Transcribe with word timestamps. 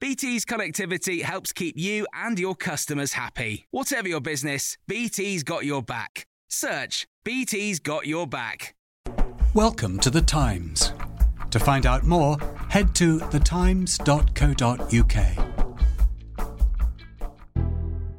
BT's 0.00 0.44
connectivity 0.44 1.22
helps 1.22 1.52
keep 1.52 1.78
you 1.78 2.06
and 2.12 2.38
your 2.38 2.54
customers 2.54 3.12
happy. 3.12 3.66
Whatever 3.70 4.08
your 4.08 4.20
business, 4.20 4.76
BT's 4.88 5.42
got 5.42 5.64
your 5.64 5.82
back. 5.82 6.26
Search 6.48 7.06
BT's 7.24 7.80
got 7.80 8.06
your 8.06 8.26
back. 8.26 8.74
Welcome 9.54 9.98
to 10.00 10.10
The 10.10 10.22
Times. 10.22 10.92
To 11.50 11.58
find 11.58 11.86
out 11.86 12.04
more, 12.04 12.36
head 12.68 12.94
to 12.96 13.18
thetimes.co.uk. 13.18 15.47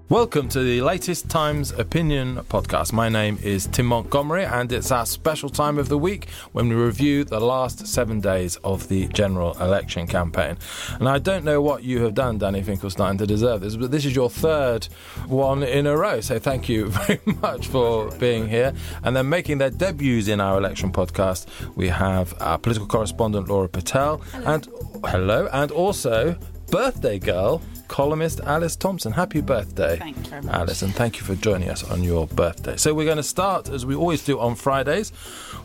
Welcome 0.09 0.49
to 0.49 0.63
the 0.63 0.81
latest 0.81 1.29
Times 1.29 1.71
Opinion 1.71 2.37
podcast. 2.49 2.91
My 2.91 3.09
name 3.09 3.37
is 3.43 3.67
Tim 3.67 3.85
Montgomerie, 3.85 4.43
and 4.43 4.71
it's 4.71 4.89
our 4.89 5.05
special 5.05 5.49
time 5.49 5.77
of 5.77 5.87
the 5.87 5.99
week 5.99 6.29
when 6.51 6.67
we 6.67 6.73
review 6.73 7.23
the 7.23 7.39
last 7.39 7.85
seven 7.85 8.19
days 8.19 8.55
of 8.63 8.87
the 8.87 9.07
general 9.09 9.55
election 9.61 10.07
campaign. 10.07 10.57
And 10.93 11.07
I 11.07 11.19
don't 11.19 11.45
know 11.45 11.61
what 11.61 11.83
you 11.83 12.01
have 12.05 12.15
done, 12.15 12.39
Danny 12.39 12.63
Finkelstein, 12.63 13.19
to 13.19 13.27
deserve 13.27 13.61
this, 13.61 13.75
but 13.75 13.91
this 13.91 14.03
is 14.03 14.15
your 14.15 14.31
third 14.31 14.85
one 15.27 15.61
in 15.61 15.85
a 15.85 15.95
row. 15.95 16.21
So 16.21 16.39
thank 16.39 16.67
you 16.67 16.87
very 16.89 17.21
much 17.25 17.67
for 17.67 18.09
being 18.17 18.49
here. 18.49 18.73
And 19.03 19.15
then 19.15 19.29
making 19.29 19.59
their 19.59 19.69
debuts 19.69 20.27
in 20.27 20.41
our 20.41 20.57
election 20.57 20.91
podcast, 20.91 21.45
we 21.75 21.87
have 21.89 22.33
our 22.41 22.57
political 22.57 22.87
correspondent 22.87 23.47
Laura 23.47 23.69
Pitel, 23.69 24.23
Hello. 24.23 24.53
and 24.55 24.67
hello, 25.05 25.49
and 25.53 25.69
also 25.69 26.35
birthday 26.71 27.19
girl 27.19 27.61
columnist 27.89 28.39
Alice 28.41 28.77
Thomson. 28.77 29.11
Happy 29.11 29.41
birthday, 29.41 29.97
Thank 29.97 30.15
you 30.17 30.23
very 30.23 30.41
much. 30.43 30.55
Alice, 30.55 30.81
and 30.81 30.95
thank 30.95 31.17
you 31.17 31.25
for 31.25 31.35
joining 31.35 31.69
us 31.69 31.83
on 31.83 32.03
your 32.03 32.27
birthday. 32.27 32.77
So 32.77 32.93
we're 32.93 33.05
going 33.05 33.17
to 33.17 33.23
start, 33.23 33.67
as 33.67 33.85
we 33.85 33.95
always 33.95 34.23
do 34.23 34.39
on 34.39 34.55
Fridays, 34.55 35.11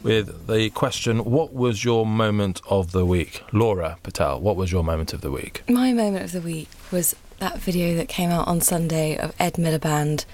with 0.03 0.49
the 0.49 0.71
question: 0.71 1.25
What 1.25 1.53
was 1.53 1.85
your 1.85 2.05
moment 2.05 2.61
of 2.69 2.91
the 2.91 3.07
week, 3.07 3.43
Laura 3.53 3.99
Pitel? 4.03 4.41
What 4.41 4.57
was 4.57 4.73
your 4.73 4.83
moment 4.83 5.13
of 5.13 5.21
the 5.21 5.31
week? 5.31 5.63
My 5.69 5.93
moment 5.93 6.25
of 6.25 6.33
the 6.33 6.41
week 6.41 6.69
was 6.91 7.15
that 7.39 7.59
video 7.59 7.95
that 7.97 8.09
came 8.09 8.31
out 8.31 8.49
on 8.49 8.61
Sunday 8.61 9.17
of 9.17 9.33
Ed 9.39 9.55
Miliband 9.55 10.25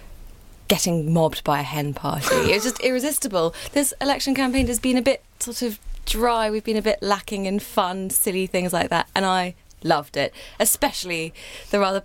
getting 0.69 1.13
mobbed 1.13 1.43
by 1.43 1.59
a 1.61 1.65
hen 1.65 1.93
party. 1.93 2.35
it 2.35 2.55
was 2.55 2.63
just 2.63 2.81
irresistible. 2.85 3.53
This 3.73 3.93
election 4.01 4.35
campaign 4.37 4.69
has 4.69 4.79
been 4.79 4.97
a 4.97 5.03
bit 5.03 5.23
sort 5.41 5.63
of 5.63 5.81
dry. 6.07 6.49
We've 6.51 6.63
been 6.63 6.77
a 6.77 6.83
bit 6.83 7.03
lacking 7.03 7.47
in 7.47 7.59
fun, 7.59 8.11
silly 8.11 8.47
things 8.47 8.73
like 8.73 8.89
that, 8.91 9.09
and 9.15 9.27
I 9.27 9.55
loved 9.83 10.17
it, 10.17 10.33
especially 10.59 11.33
the 11.71 11.81
rather 11.81 12.03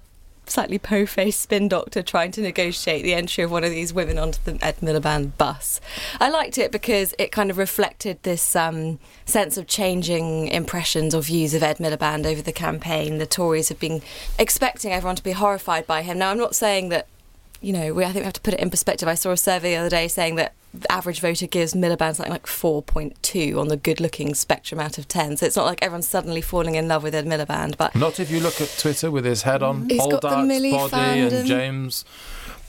slightly 0.48 0.78
po-faced 0.78 1.42
spin 1.42 1.68
doctor 1.68 2.02
trying 2.02 2.32
to 2.32 2.42
negotiate 2.42 3.04
the 3.04 3.14
entry 3.14 3.44
of 3.44 3.52
one 3.52 3.64
of 3.64 3.72
these 3.72 3.94
women 3.94 4.18
onto 4.18 4.40
the 4.44 4.64
Ed 4.64 4.78
Miliband 4.82 5.38
bus. 5.38 5.82
I 6.20 6.30
liked 6.30 6.58
it 6.58 6.72
because 6.72 7.14
it 7.18 7.32
kind 7.32 7.50
of 7.50 7.58
reflected 7.58 8.22
this 8.24 8.56
um, 8.56 9.00
sense 9.26 9.58
of 9.58 9.68
changing 9.68 10.48
impressions 10.50 11.16
or 11.16 11.22
views 11.22 11.54
of 11.54 11.64
Ed 11.64 11.78
Miliband 11.78 12.26
over 12.26 12.42
the 12.42 12.52
campaign. 12.52 13.18
The 13.18 13.26
Tories 13.26 13.70
have 13.70 13.80
been 13.80 14.02
expecting 14.38 14.92
everyone 14.92 15.16
to 15.16 15.24
be 15.24 15.32
horrified 15.32 15.88
by 15.88 16.02
him. 16.02 16.20
Now, 16.20 16.32
I'm 16.32 16.38
not 16.38 16.56
saying 16.56 16.90
that, 16.90 17.08
you 17.62 17.74
know, 17.74 17.94
we, 17.94 18.04
I 18.04 18.08
think 18.08 18.22
we 18.22 18.26
have 18.26 18.34
to 18.34 18.42
put 18.42 18.54
it 18.54 18.60
in 18.60 18.70
perspective. 18.70 19.08
I 19.08 19.16
saw 19.16 19.32
a 19.32 19.38
survey 19.38 19.72
the 19.72 19.80
other 19.80 19.90
day 19.90 20.08
saying 20.08 20.36
that 20.36 20.54
the 20.82 20.92
average 20.92 21.20
voter 21.20 21.48
gives 21.48 21.74
Miliband 21.74 22.16
something 22.16 22.32
like 22.32 22.46
4.2 22.46 23.60
on 23.60 23.68
the 23.68 23.78
good 23.78 24.00
looking 24.00 24.34
spectrum 24.36 24.80
out 24.80 24.98
of 24.98 25.08
10. 25.08 25.38
So 25.38 25.46
it's 25.46 25.56
not 25.56 25.66
like 25.66 25.80
everyone's 25.82 26.08
suddenly 26.08 26.42
falling 26.42 26.76
in 26.76 26.88
love 26.88 27.04
with 27.04 27.16
Ed 27.16 27.26
Miliband, 27.26 27.78
but 27.78 27.96
Not 27.96 28.20
if 28.20 28.30
you 28.32 28.40
look 28.40 28.62
at 28.62 28.74
Twitter 28.78 29.10
with 29.12 29.26
his 29.26 29.42
head 29.44 29.64
on 29.64 29.90
He's 29.90 29.98
the 30.00 30.18
Poldark's 30.20 30.22
body 30.22 30.72
fandom. 30.72 31.32
and 31.34 31.48
James 31.48 32.06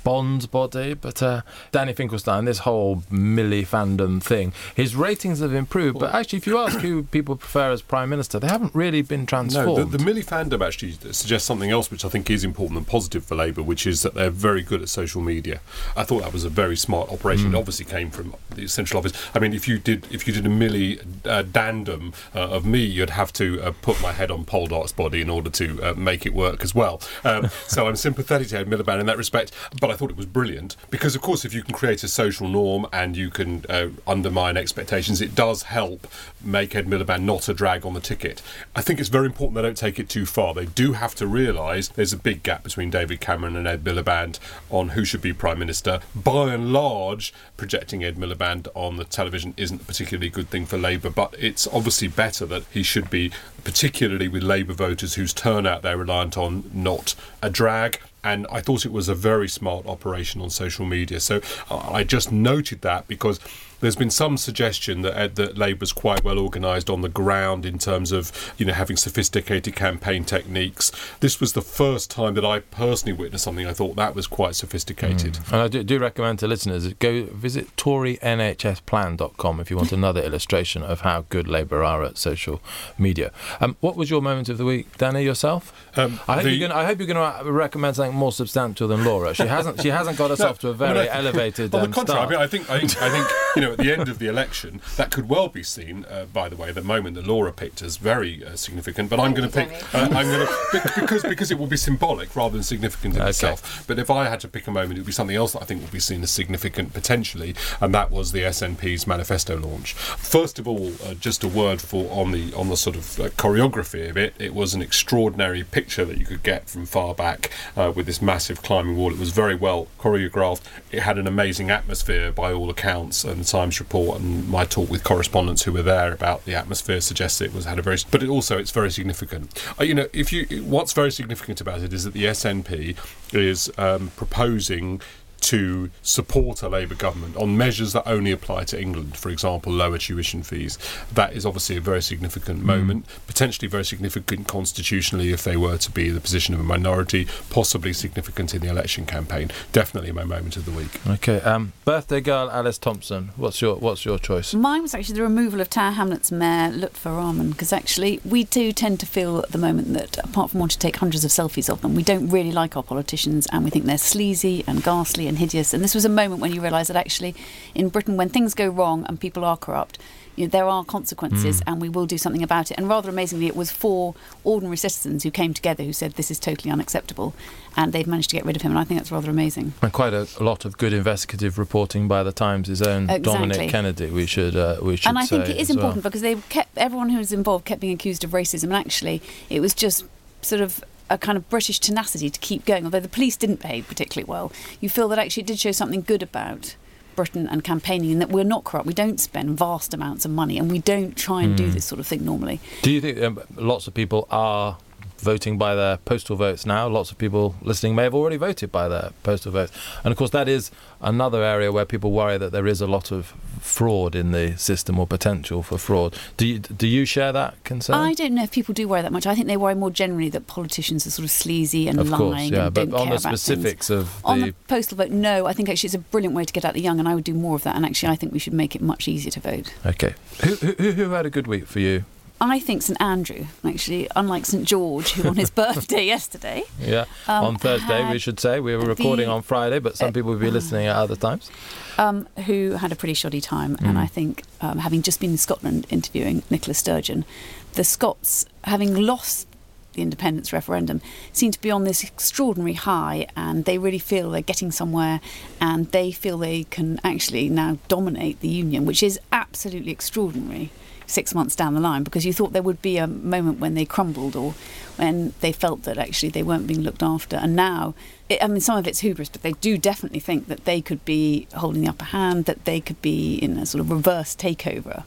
Bond's 0.07 0.47
body, 0.47 0.95
but 0.95 1.21
uh, 1.21 1.43
Danny 1.73 1.93
Finkelstein, 1.93 2.45
this 2.45 2.59
whole 2.59 3.03
Milifandom 3.11 4.23
thing, 4.23 4.53
his 4.77 4.95
ratings 4.95 5.41
have 5.41 5.53
improved. 5.53 5.99
But 5.99 6.15
actually, 6.15 6.37
if 6.37 6.47
you 6.47 6.59
ask 6.59 6.79
who 6.79 7.03
people 7.03 7.35
prefer 7.35 7.73
as 7.73 7.83
prime 7.83 8.09
minister, 8.09 8.39
they 8.39 8.47
haven't 8.47 8.73
really 8.73 9.03
been 9.03 9.23
No, 9.23 9.27
transformed. 9.27 9.91
the, 9.91 9.99
the 9.99 10.05
Milifandom 10.05 10.65
actually 10.65 10.93
suggests 11.13 11.49
something 11.49 11.73
else 11.73 11.91
which 11.91 12.05
I 12.05 12.09
think 12.09 12.31
is 12.31 12.45
important 12.45 12.79
and 12.79 12.87
positive 12.87 13.25
for 13.25 13.35
Labour, 13.35 13.65
which 13.65 13.85
is 13.85 14.03
that 14.03 14.15
they're 14.15 14.31
very 14.31 14.63
good 14.63 14.81
at 14.81 14.89
social 14.89 15.21
media. 15.21 15.61
I 15.97 16.05
thought 16.05 16.23
that 16.23 16.33
was 16.33 16.45
a 16.45 16.51
very 16.51 16.77
smart 16.77 17.11
operation. 17.11 17.53
It 17.53 17.59
obviously 17.59 17.87
came 17.87 18.11
from 18.13 18.37
the 18.55 18.69
central 18.69 19.01
office. 19.01 19.13
I 19.35 19.41
mean, 19.41 19.55
if 19.55 19.67
you 19.67 19.81
did 19.81 20.07
if 20.13 20.29
you 20.29 20.33
did 20.33 20.47
a 20.47 20.49
Millie 20.49 21.01
uh, 21.25 21.43
dandom 21.43 22.15
uh, 22.33 22.39
of 22.39 22.65
me, 22.65 22.79
you'd 22.85 23.11
have 23.11 23.33
to 23.33 23.61
uh, 23.61 23.73
put 23.83 24.01
my 24.01 24.13
head 24.13 24.31
on 24.31 24.45
Poldark's 24.45 24.93
body 24.93 25.21
in 25.21 25.29
order 25.29 25.51
to 25.51 25.83
uh, 25.83 25.95
make 25.95 26.25
it 26.25 26.33
work 26.33 26.63
as 26.63 26.77
well. 26.77 27.01
Um, 27.25 27.51
so 27.67 27.89
I'm 27.89 27.97
sympathetic 27.97 28.47
to 28.49 28.59
Ed 28.59 28.69
Miliband 28.69 29.01
in 29.01 29.07
that 29.07 29.19
respect, 29.19 29.51
but 29.81 29.91
I 29.91 29.96
thought 29.97 30.11
it 30.11 30.17
was 30.17 30.27
brilliant 30.27 30.77
because, 30.91 31.15
of 31.15 31.23
course, 31.23 31.45
if 31.45 31.53
you 31.53 31.63
can 31.63 31.75
create 31.75 32.03
a 32.03 32.09
social 32.09 32.49
norm 32.49 32.87
and 32.93 33.17
you 33.17 33.31
can 33.31 33.65
uh, 33.69 33.89
undermine 34.07 34.57
expectations, 34.57 35.21
it 35.21 35.35
does 35.35 35.65
help 35.65 36.07
make 36.43 36.75
Ed 36.75 36.87
Miliband 36.87 37.23
not 37.23 37.49
a 37.49 37.55
drag 37.55 37.85
on 37.85 37.95
the 37.95 38.01
ticket. 38.01 38.43
I 38.75 38.83
think 38.83 39.01
it's 39.01 39.09
very 39.09 39.27
important 39.27 39.57
they 39.57 39.63
don't 39.63 39.77
take 39.77 39.99
it 39.99 40.09
too 40.09 40.27
far. 40.27 40.55
They 40.55 40.67
do 40.67 40.93
have 40.93 41.15
to 41.17 41.27
realise 41.27 41.89
there's 41.89 42.13
a 42.13 42.19
big 42.19 42.43
gap 42.43 42.63
between 42.63 42.91
David 42.91 43.21
Cameron 43.21 43.57
and 43.57 43.67
Ed 43.67 43.85
Miliband 43.85 44.39
on 44.71 44.91
who 44.91 45.05
should 45.05 45.23
be 45.23 45.33
Prime 45.33 45.59
Minister. 45.59 46.01
By 46.15 46.55
and 46.55 46.73
large, 46.73 47.33
projecting 47.57 48.05
Ed 48.05 48.17
Miliband 48.17 48.69
on 48.75 48.97
the 48.97 49.05
television 49.05 49.55
isn't 49.57 49.83
a 49.83 49.85
particularly 49.85 50.31
good 50.31 50.49
thing 50.49 50.67
for 50.67 50.79
Labour, 50.79 51.11
but 51.11 51.35
it's 51.39 51.67
obviously 51.69 52.09
better 52.09 52.47
that 52.47 52.65
he 52.71 52.83
should 52.83 53.11
be, 53.11 53.33
particularly 53.65 54.29
with 54.29 54.43
Labour 54.43 54.75
voters 54.75 55.15
whose 55.15 55.33
turnout 55.33 55.83
they're 55.83 55.97
reliant 55.97 56.37
on, 56.37 56.71
not 56.73 57.15
a 57.43 57.51
drag 57.51 58.01
and 58.27 58.45
I 58.51 58.61
thought 58.61 58.85
it 58.85 58.91
was 58.91 59.09
a 59.09 59.15
very 59.15 59.49
smart 59.49 59.87
operation 59.87 60.41
on 60.41 60.51
social 60.51 60.85
media. 60.85 61.21
So 61.21 61.41
I 61.71 62.03
just 62.03 62.33
noted 62.33 62.81
that 62.83 63.07
because 63.07 63.39
there's 63.81 63.97
been 63.97 64.11
some 64.11 64.37
suggestion 64.37 65.03
that 65.03 65.15
uh, 65.17 65.29
that 65.35 65.59
Labour's 65.59 65.93
quite 65.93 66.25
well 66.25 66.39
organised 66.39 66.89
on 66.91 67.01
the 67.03 67.09
ground 67.09 67.65
in 67.67 67.79
terms 67.79 68.13
of 68.13 68.33
you 68.59 68.65
know 68.67 68.73
having 68.73 68.97
sophisticated 68.97 69.75
campaign 69.77 70.25
techniques. 70.25 70.93
This 71.21 71.41
was 71.41 71.53
the 71.53 71.63
first 71.63 72.11
time 72.11 72.35
that 72.35 72.45
I 72.45 72.61
personally 72.61 73.13
witnessed 73.13 73.45
something 73.45 73.67
I 73.67 73.73
thought 73.73 73.97
that 73.97 74.15
was 74.15 74.27
quite 74.27 74.55
sophisticated. 74.55 75.39
and 75.53 75.57
I 75.63 75.69
do, 75.69 75.83
do 75.83 75.99
recommend 75.99 76.39
to 76.41 76.47
listeners 76.47 76.93
go 76.95 77.25
visit 77.33 77.75
ToryNHSPlan.com 77.77 79.61
if 79.61 79.71
you 79.71 79.77
want 79.77 79.93
another 79.93 80.21
illustration 80.23 80.83
of 80.83 81.01
how 81.03 81.25
good 81.29 81.49
Labour 81.49 81.83
are 81.85 82.03
at 82.05 82.19
social 82.19 82.61
media. 82.99 83.31
Um, 83.61 83.77
what 83.81 83.97
was 83.97 84.11
your 84.11 84.23
moment 84.23 84.49
of 84.49 84.59
the 84.59 84.65
week, 84.65 84.97
Danny? 84.99 85.23
Yourself? 85.23 85.73
Um, 85.97 86.21
I 86.29 86.35
hope 86.37 86.43
the- 86.45 86.51
you're 86.55 86.69
going. 86.69 86.79
I 86.79 86.85
hope 86.85 86.99
you're 86.99 87.07
going 87.13 87.45
to 87.45 87.51
recommend 87.51 87.97
something 87.97 88.15
more 88.17 88.33
substantial 88.33 88.89
than 88.89 89.05
Laura. 89.05 89.35
She 89.35 89.47
hasn't. 89.47 89.81
She 89.83 89.89
hasn't 89.89 90.17
got 90.19 90.31
herself 90.31 90.63
No, 90.63 90.73
to 90.73 90.75
a 90.75 90.75
very 90.95 91.09
I- 91.09 91.19
elevated. 91.19 91.75
On 91.75 91.81
um, 91.83 91.91
the 91.91 91.95
contrary, 91.95 92.21
I 92.27 92.29
mean, 92.29 92.39
I 92.39 92.47
think, 92.47 92.71
I 92.71 92.79
think, 92.81 93.03
I 93.03 93.11
think, 93.11 93.27
you 93.57 93.63
know, 93.63 93.66
at 93.73 93.79
the 93.79 93.93
end 93.93 94.09
of 94.09 94.19
the 94.19 94.27
election, 94.27 94.81
that 94.97 95.11
could 95.11 95.29
well 95.29 95.49
be 95.49 95.63
seen. 95.63 96.05
Uh, 96.11 96.27
by 96.33 96.49
the 96.49 96.57
way, 96.57 96.73
the 96.73 96.83
moment 96.83 97.15
that 97.17 97.27
Laura 97.27 97.53
picked 97.53 97.83
as 97.83 97.97
very 97.97 98.45
uh, 98.45 98.57
significant. 98.57 99.11
But 99.11 99.21
I'm 99.21 99.35
going 99.35 99.49
to 99.49 99.55
pick. 99.55 99.69
Uh, 99.95 100.09
I'm 100.13 100.27
going 100.27 100.47
to 100.47 100.81
because 100.95 101.23
because 101.23 101.51
it 101.51 101.59
will 101.59 101.67
be 101.67 101.77
symbolic 101.77 102.35
rather 102.37 102.55
than 102.55 102.63
significant 102.63 103.15
in 103.17 103.21
Okay. 103.23 103.31
itself. 103.31 103.85
But 103.87 103.99
if 103.99 104.11
I 104.11 104.29
had 104.29 104.41
to 104.41 104.49
pick 104.49 104.67
a 104.67 104.71
moment, 104.71 104.93
it 104.95 104.99
would 104.99 105.07
be 105.07 105.13
something 105.13 105.37
else 105.37 105.53
that 105.53 105.63
I 105.63 105.65
think 105.65 105.83
will 105.83 105.91
be 105.91 106.01
seen 106.01 106.23
as 106.23 106.31
significant 106.31 106.93
potentially, 106.93 107.55
and 107.81 107.95
that 107.95 108.11
was 108.11 108.33
the 108.33 108.41
SNP's 108.43 109.07
manifesto 109.07 109.59
launch. 109.59 109.95
First 109.95 110.59
of 110.59 110.67
all, 110.69 110.93
uh, 111.05 111.15
just 111.15 111.45
a 111.45 111.49
word 111.49 111.81
for 111.81 112.11
on 112.11 112.33
the 112.33 112.53
on 112.55 112.69
the 112.69 112.77
sort 112.77 112.97
of 112.97 113.19
uh, 113.21 113.29
choreography 113.31 114.09
of 114.09 114.17
it. 114.17 114.35
It 114.39 114.55
was 114.55 114.75
an 114.75 114.83
extraordinary 114.83 115.65
picture 115.65 116.05
that 116.05 116.19
you 116.19 116.25
could 116.27 116.43
get 116.43 116.69
from 116.69 116.87
far 116.87 117.15
back 117.15 117.51
uh, 117.77 117.93
with 117.95 118.07
this 118.07 118.21
massive 118.23 118.63
climbing 118.63 118.97
wall. 118.97 119.13
It 119.13 119.19
was 119.19 119.31
very 119.31 119.55
well 119.55 119.89
choreographed. 119.99 120.63
It 120.91 121.01
had 121.03 121.19
an 121.19 121.27
amazing 121.27 121.71
atmosphere 121.71 122.33
by 122.33 122.53
all 122.53 122.71
accounts, 122.71 123.25
and 123.25 123.41
the 123.41 123.45
Times 123.57 123.81
report 123.81 124.21
and 124.21 124.47
my 124.51 124.67
talk 124.67 124.91
with 124.91 125.03
correspondents 125.03 125.63
who 125.63 125.73
were 125.73 125.83
there 125.83 126.13
about 126.13 126.45
the 126.45 126.55
atmosphere 126.55 127.01
suggests 127.01 127.41
it 127.41 127.55
was 127.55 127.65
had 127.65 127.79
a 127.79 127.83
very. 127.83 127.97
But 128.11 128.23
it 128.23 128.29
also 128.29 128.59
it's 128.59 128.71
very 128.71 128.91
significant. 128.91 129.65
Uh, 129.81 129.85
you 129.85 129.95
know, 129.95 130.09
if 130.13 130.31
you 130.31 130.45
what's 130.63 130.93
very 130.93 131.11
significant 131.11 131.63
about 131.63 131.81
it 131.81 131.91
is 131.95 132.05
that 132.05 132.13
the 132.13 132.25
SNP 132.25 132.99
is 133.33 133.73
um, 133.79 134.11
proposing 134.15 135.01
to 135.41 135.91
support 136.03 136.63
a 136.63 136.69
Labour 136.69 136.95
government 136.95 137.37
on 137.37 137.57
measures 137.57 137.93
that 137.93 138.07
only 138.07 138.33
apply 138.33 138.65
to 138.65 138.81
England, 138.81 139.17
for 139.17 139.31
example, 139.31 139.73
lower 139.73 139.99
tuition 139.99 140.43
fees. 140.43 140.79
That 141.13 141.33
is 141.35 141.47
obviously 141.47 141.77
a 141.77 141.81
very 141.81 142.03
significant 142.03 142.63
moment, 142.63 143.07
potentially 143.27 143.69
very 143.69 143.85
significant 143.85 144.49
constitutionally 144.49 145.33
if 145.33 145.45
they 145.45 145.57
were 145.57 145.79
to 145.79 145.91
be 145.91 146.09
in 146.09 146.15
the 146.15 146.21
position 146.21 146.55
of 146.55 146.61
a 146.61 146.65
minority, 146.65 147.27
possibly 147.51 147.93
significant 147.93 148.55
in 148.55 148.61
the 148.61 148.69
election 148.69 149.07
campaign. 149.07 149.51
Definitely 149.73 150.13
my 150.13 150.25
moment 150.25 150.57
of 150.57 150.65
the 150.65 150.73
week. 150.73 151.01
Okay. 151.07 151.41
Um, 151.41 151.73
birthday 151.85 152.21
girl 152.21 152.51
Alice 152.51 152.79
Thomson. 152.79 153.31
What's 153.37 153.61
your 153.61 153.77
What's 153.77 154.05
your 154.05 154.19
choice? 154.19 154.55
Mine 154.55 154.83
was 154.83 154.95
actually 154.95 155.17
the 155.17 155.23
removal 155.23 155.61
of 155.61 155.71
Tower 155.71 155.93
Hamlets 155.93 156.33
Mayor 156.33 156.71
Lutfur 156.71 157.17
Rahman 157.17 157.51
because 157.51 157.73
actually 157.73 158.21
we 158.25 158.45
do 158.45 158.73
tend 158.73 159.01
to 159.01 159.07
feel 159.07 159.39
at 159.39 159.53
the 159.53 159.59
moment 159.59 159.93
that 159.95 160.19
apart 160.19 160.51
from 160.51 160.61
wanting 160.61 160.75
to 160.75 160.79
take 160.79 160.97
hundreds 160.97 161.25
of 161.25 161.31
selfies 161.31 161.71
of 161.71 161.83
them, 161.83 161.95
we 161.95 162.03
don't 162.03 162.29
really 162.29 162.53
like 162.53 162.77
our 162.77 162.83
politicians 162.83 163.47
and 163.53 163.65
we 163.65 163.71
think 163.71 163.85
they're 163.85 163.99
sleazy 163.99 164.65
and 164.67 164.83
ghastly 164.83 165.26
and 165.29 165.39
hideous. 165.39 165.75
And 165.75 165.83
this 165.83 165.95
was 165.95 166.05
a 166.05 166.09
moment 166.09 166.41
when 166.41 166.53
you 166.53 166.61
realise 166.61 166.89
that 166.89 166.97
actually 166.97 167.35
in 167.75 167.89
Britain, 167.89 168.17
when 168.17 168.29
things 168.29 168.55
go 168.55 168.69
wrong 168.69 169.05
and 169.09 169.21
people 169.21 169.45
are 169.45 169.57
corrupt, 169.57 169.99
you 170.37 170.45
know, 170.45 170.51
there 170.51 170.67
are 170.67 170.85
consequences 170.85 171.63
and 171.67 171.81
we 171.81 171.89
will 171.89 172.07
do 172.07 172.19
something 172.19 172.43
about 172.43 172.71
it. 172.71 172.77
And 172.77 172.89
rather 172.89 173.09
amazingly, 173.09 173.47
it 173.47 173.57
was 173.57 173.73
four 173.73 174.15
ordinary 174.45 174.77
citizens 174.77 175.23
who 175.23 175.31
came 175.31 175.55
together 175.55 175.83
who 175.83 175.95
said 175.95 176.13
this 176.13 176.31
is 176.31 176.39
totally 176.39 176.71
unacceptable 176.71 177.35
and 177.75 177.93
they've 177.93 178.07
managed 178.07 178.31
to 178.31 178.37
get 178.37 178.45
rid 178.45 178.55
of 178.55 178.63
him. 178.63 178.73
And 178.73 178.79
I 178.79 178.85
think 178.85 179.01
that's 179.01 179.11
rather 179.11 179.31
amazing. 179.31 179.73
And 179.81 179.93
quite 179.93 180.13
a, 180.13 180.29
a 180.39 180.45
lot 180.45 180.67
of 180.67 180.77
good 180.77 180.93
investigative 180.93 181.59
reporting 181.59 182.07
by 182.07 182.23
the 182.23 182.33
Times' 182.33 182.83
own 182.83 183.05
Exactly. 183.05 183.23
Dominic 183.33 183.71
Kennedy. 183.71 184.11
We 184.11 184.27
should 184.27 184.57
uh, 184.57 184.77
we 184.83 184.97
should 184.97 185.09
and 185.09 185.19
I 185.19 185.25
think 185.25 185.49
it 185.49 185.57
is 185.57 185.71
as 185.71 185.77
well. 185.77 185.87
important 185.87 186.05
because 186.05 186.21
they 186.21 186.35
kept 186.35 186.77
everyone 186.77 187.09
who 187.09 187.19
was 187.19 187.33
involved 187.33 187.65
kept 187.65 187.81
being 187.81 187.95
accused 187.95 188.23
of 188.23 188.31
racism, 188.31 188.65
and 188.65 188.75
actually 188.75 189.23
it 189.49 189.61
was 189.61 189.75
just 189.75 190.05
sort 190.43 190.61
of 190.61 190.85
a 191.09 191.17
kind 191.19 191.37
of 191.39 191.49
British 191.49 191.79
tenacity 191.79 192.31
to 192.31 192.41
keep 192.41 192.65
going. 192.65 192.85
Although 192.85 193.01
the 193.01 193.09
police 193.09 193.37
didn't 193.37 193.61
behave 193.61 193.87
particularly 193.89 194.29
well, 194.29 194.51
you 194.81 194.89
feel 194.89 195.09
that 195.09 195.19
actually 195.19 195.43
it 195.43 195.47
did 195.47 195.59
show 195.59 195.73
something 195.73 196.03
good 196.03 196.23
about 196.23 196.77
Britain 197.15 197.49
and 197.49 197.65
campaigning, 197.65 198.13
and 198.13 198.21
that 198.21 198.29
we're 198.29 198.45
not 198.45 198.65
corrupt. 198.65 198.87
We 198.87 198.93
don't 198.93 199.19
spend 199.19 199.57
vast 199.57 199.95
amounts 199.95 200.25
of 200.27 200.31
money, 200.33 200.59
and 200.59 200.71
we 200.71 200.79
don't 200.81 201.17
try 201.17 201.43
and 201.43 201.53
Hmm. 201.53 201.67
do 201.67 201.71
this 201.71 201.85
sort 201.87 201.99
of 201.99 202.07
thing 202.07 202.25
normally. 202.25 202.61
Do 202.83 202.91
you 202.91 203.01
think 203.01 203.23
um, 203.23 203.41
lots 203.57 203.87
of 203.87 203.95
people 203.95 204.27
are 204.31 204.77
voting 205.19 205.59
by 205.59 205.75
their 205.75 205.97
postal 205.99 206.37
votes 206.37 206.65
now? 206.67 206.89
Lots 206.89 207.11
of 207.11 207.19
people 207.19 207.55
listening 207.63 207.95
may 207.95 208.05
have 208.05 208.15
already 208.15 208.37
voted 208.37 208.71
by 208.73 208.89
their 208.89 209.11
postal 209.23 209.53
votes. 209.53 209.73
And 210.05 210.13
of 210.13 210.19
course, 210.19 210.31
that 210.31 210.49
is 210.49 210.71
another 211.01 211.43
area 211.43 211.71
where 211.73 211.85
people 211.85 212.13
worry 212.13 212.39
that 212.39 212.53
there 212.53 212.67
is 212.67 212.81
a 212.81 212.87
lot 212.87 213.11
of 213.11 213.35
fraud 213.61 214.15
in 214.15 214.33
the 214.33 214.57
system 214.57 214.99
or 214.99 215.07
potential 215.07 215.63
for 215.63 215.79
fraud. 215.79 216.17
Do 216.37 216.47
you, 216.47 216.59
do 216.61 216.87
you 216.87 217.05
share 217.05 217.33
that 217.33 217.63
concern? 217.65 217.97
I 217.97 218.15
don't 218.15 218.35
know 218.35 218.43
if 218.45 218.51
people 218.53 218.73
do 218.75 218.87
worry 218.89 219.03
that 219.03 219.13
much. 219.13 219.27
I 219.27 219.35
think 219.35 219.47
they 219.47 219.57
worry 219.57 219.75
more 219.75 219.91
generally 219.91 220.29
that 220.31 220.47
politicians 220.47 221.07
are 221.07 221.11
sort 221.11 221.25
of 221.25 221.31
sleazy 221.31 221.89
and 221.89 221.99
of 221.99 222.09
lying 222.09 222.19
course, 222.21 222.51
yeah. 222.51 222.67
and 222.67 222.75
But 222.75 222.91
don't 222.91 223.01
on 223.01 223.07
care 223.09 223.17
the 223.17 223.21
about 223.23 223.29
things. 223.31 223.41
specifics 223.43 223.91
of 223.91 224.25
On 224.25 224.41
the. 224.41 224.47
the 224.47 224.53
postal 224.69 224.97
vote, 224.99 225.11
no. 225.11 225.47
I 225.47 225.53
think 225.53 225.69
actually 225.69 225.89
it's 225.89 225.95
a 225.95 225.99
brilliant 225.99 226.35
way 226.35 226.45
to 226.45 226.53
get 226.53 226.65
out 226.65 226.75
the 226.75 226.81
young, 226.81 226.99
and 226.99 227.09
I 227.09 227.15
would 227.15 227.25
do 227.25 227.35
more 227.35 227.57
of 227.57 227.63
that. 227.65 227.75
And 227.77 227.85
actually, 227.85 228.13
I 228.13 228.17
think 228.17 228.33
we 228.33 228.39
should 228.39 228.53
make 228.55 228.75
it 228.77 228.83
much 228.83 229.09
easier 229.09 229.31
to 229.33 229.41
vote. 229.41 229.75
Okay. 229.85 230.15
Who, 230.45 230.55
who, 230.55 230.93
who 230.93 231.11
had 231.11 231.27
a 231.27 231.31
good 231.31 231.47
week 231.47 231.67
for 231.67 231.81
you? 231.81 232.05
I 232.41 232.59
think 232.61 232.83
St 232.83 233.01
Andrew, 233.01 233.47
actually, 233.65 234.09
unlike 234.15 234.45
St 234.45 234.65
George, 234.65 235.13
who 235.13 235.27
on 235.29 235.37
his 235.37 235.51
birthday 235.65 236.05
yesterday, 236.05 236.65
Yeah. 236.79 237.07
Um, 237.27 237.45
on 237.45 237.57
Thursday, 237.57 238.11
we 238.11 238.19
should 238.19 238.39
say. 238.39 238.61
We 238.61 238.75
were 238.77 238.83
the- 238.83 238.89
recording 238.89 239.29
on 239.29 239.41
Friday, 239.43 239.79
but 239.79 239.97
some 239.97 240.09
uh, 240.11 240.13
people 240.13 240.33
will 240.33 240.39
be 240.39 240.51
listening 240.51 240.87
at 240.87 240.97
other 240.97 241.17
times. 241.17 241.51
um, 241.99 242.29
who 242.45 242.73
had 242.73 242.93
a 242.93 242.97
pretty 242.97 243.15
shoddy 243.15 243.41
time. 243.41 243.77
And 243.81 243.97
Mm. 243.97 244.01
I 244.01 244.07
think, 244.07 244.43
um, 244.61 244.79
having 244.79 245.01
just 245.01 245.19
been 245.19 245.31
in 245.31 245.39
Scotland 245.39 245.87
interviewing 245.89 246.43
Nicola 246.51 246.75
Sturgeon, 246.75 247.25
the 247.73 247.85
Scots, 247.85 248.45
having 248.65 248.95
lost 248.95 249.47
the 249.95 250.03
independence 250.03 250.53
referendum, 250.53 251.01
seem 251.33 251.51
to 251.53 251.61
be 251.63 251.71
on 251.71 251.85
this 251.85 252.05
extraordinary 252.05 252.75
high 252.75 253.27
and 253.35 253.65
they 253.65 253.79
really 253.79 253.99
feel 253.99 254.31
they're 254.31 254.43
getting 254.43 254.71
somewhere 254.71 255.23
and 255.59 255.91
they 255.93 256.13
feel 256.13 256.37
they 256.37 256.65
can 256.65 257.01
actually 257.03 257.49
now 257.49 257.79
dominate 257.89 258.41
the 258.41 258.49
union, 258.49 258.85
which 258.85 259.03
is 259.03 259.19
absolutely 259.33 259.91
extraordinary 259.91 260.69
six 261.07 261.35
months 261.35 261.55
down 261.57 261.75
the 261.75 261.81
line 261.81 262.03
because 262.03 262.25
you 262.27 262.33
thought 262.33 262.53
there 262.53 262.63
would 262.63 262.83
be 262.83 262.99
a 262.99 263.07
moment 263.07 263.59
when 263.61 263.75
they 263.75 263.85
crumbled 263.85 264.35
or 264.37 264.55
when 264.97 265.33
they 265.41 265.53
felt 265.53 265.83
that 265.85 265.99
actually 265.99 266.31
they 266.31 266.43
weren't 266.43 266.67
being 266.67 266.83
looked 266.83 267.03
after. 267.03 267.37
And 267.37 267.55
now, 267.55 267.95
it, 268.29 268.43
I 268.43 268.49
mean, 268.49 268.61
some 268.61 268.79
of 268.79 268.87
it's 268.87 269.01
hubris, 269.01 269.29
but 269.29 269.43
they 269.43 269.53
do 269.53 269.79
definitely 269.79 270.21
think 270.21 270.49
that 270.49 270.65
they 270.65 270.81
could 270.81 271.05
be 271.05 271.47
holding 271.55 271.83
the 271.83 271.89
upper 271.89 272.07
hand, 272.07 272.47
that 272.47 272.65
they 272.65 272.81
could 272.81 273.01
be 273.03 273.37
in 273.37 273.59
a 273.59 273.67
sort 273.67 273.81
of 273.81 273.91
reverse 273.91 274.35
takeover 274.35 275.05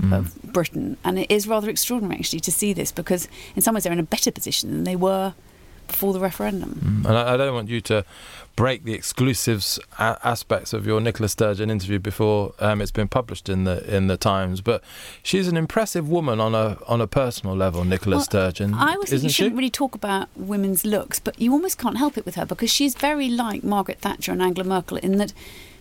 Mm. 0.00 0.12
of 0.12 0.42
Britain. 0.42 0.96
And 1.04 1.20
it 1.20 1.30
is 1.30 1.46
rather 1.46 1.70
extraordinary 1.70 2.18
actually 2.18 2.40
to 2.40 2.50
see 2.50 2.72
this 2.72 2.90
because 2.90 3.28
in 3.54 3.62
some 3.62 3.74
ways 3.74 3.84
they're 3.84 3.92
in 3.92 4.00
a 4.00 4.02
better 4.02 4.32
position 4.32 4.72
than 4.72 4.82
they 4.82 4.96
were 4.96 5.34
before 5.86 6.12
the 6.12 6.20
referendum. 6.20 7.02
Mm. 7.04 7.08
And 7.08 7.18
I, 7.18 7.34
I 7.34 7.36
don't 7.36 7.54
want 7.54 7.68
you 7.68 7.80
to 7.82 8.04
break 8.56 8.84
the 8.84 8.94
exclusives 8.94 9.78
a- 9.98 10.18
aspects 10.22 10.72
of 10.72 10.86
your 10.86 11.00
Nicola 11.00 11.28
Sturgeon 11.28 11.70
interview 11.70 11.98
before 11.98 12.54
um, 12.60 12.80
it's 12.80 12.90
been 12.90 13.08
published 13.08 13.48
in 13.48 13.64
the 13.64 13.84
in 13.94 14.06
the 14.06 14.16
Times. 14.16 14.60
But 14.60 14.82
she's 15.22 15.48
an 15.48 15.56
impressive 15.56 16.08
woman 16.08 16.40
on 16.40 16.54
a 16.54 16.78
on 16.86 17.00
a 17.00 17.06
personal 17.06 17.56
level, 17.56 17.84
Nicola 17.84 18.16
Well, 18.16 18.24
Sturgeon. 18.24 18.74
I 18.74 18.92
always 18.92 19.10
think 19.10 19.22
you 19.22 19.28
shouldn't 19.28 19.56
really 19.56 19.70
talk 19.70 19.94
about 19.94 20.28
women's 20.36 20.84
looks, 20.84 21.18
but 21.18 21.40
you 21.40 21.52
almost 21.52 21.78
can't 21.78 21.98
help 21.98 22.16
it 22.16 22.24
with 22.24 22.36
her 22.36 22.46
because 22.46 22.70
she's 22.70 22.94
very 22.94 23.28
like 23.28 23.64
Margaret 23.64 24.00
Thatcher 24.00 24.32
and 24.32 24.42
Angela 24.42 24.66
Merkel 24.66 24.98
in 24.98 25.18
that 25.18 25.32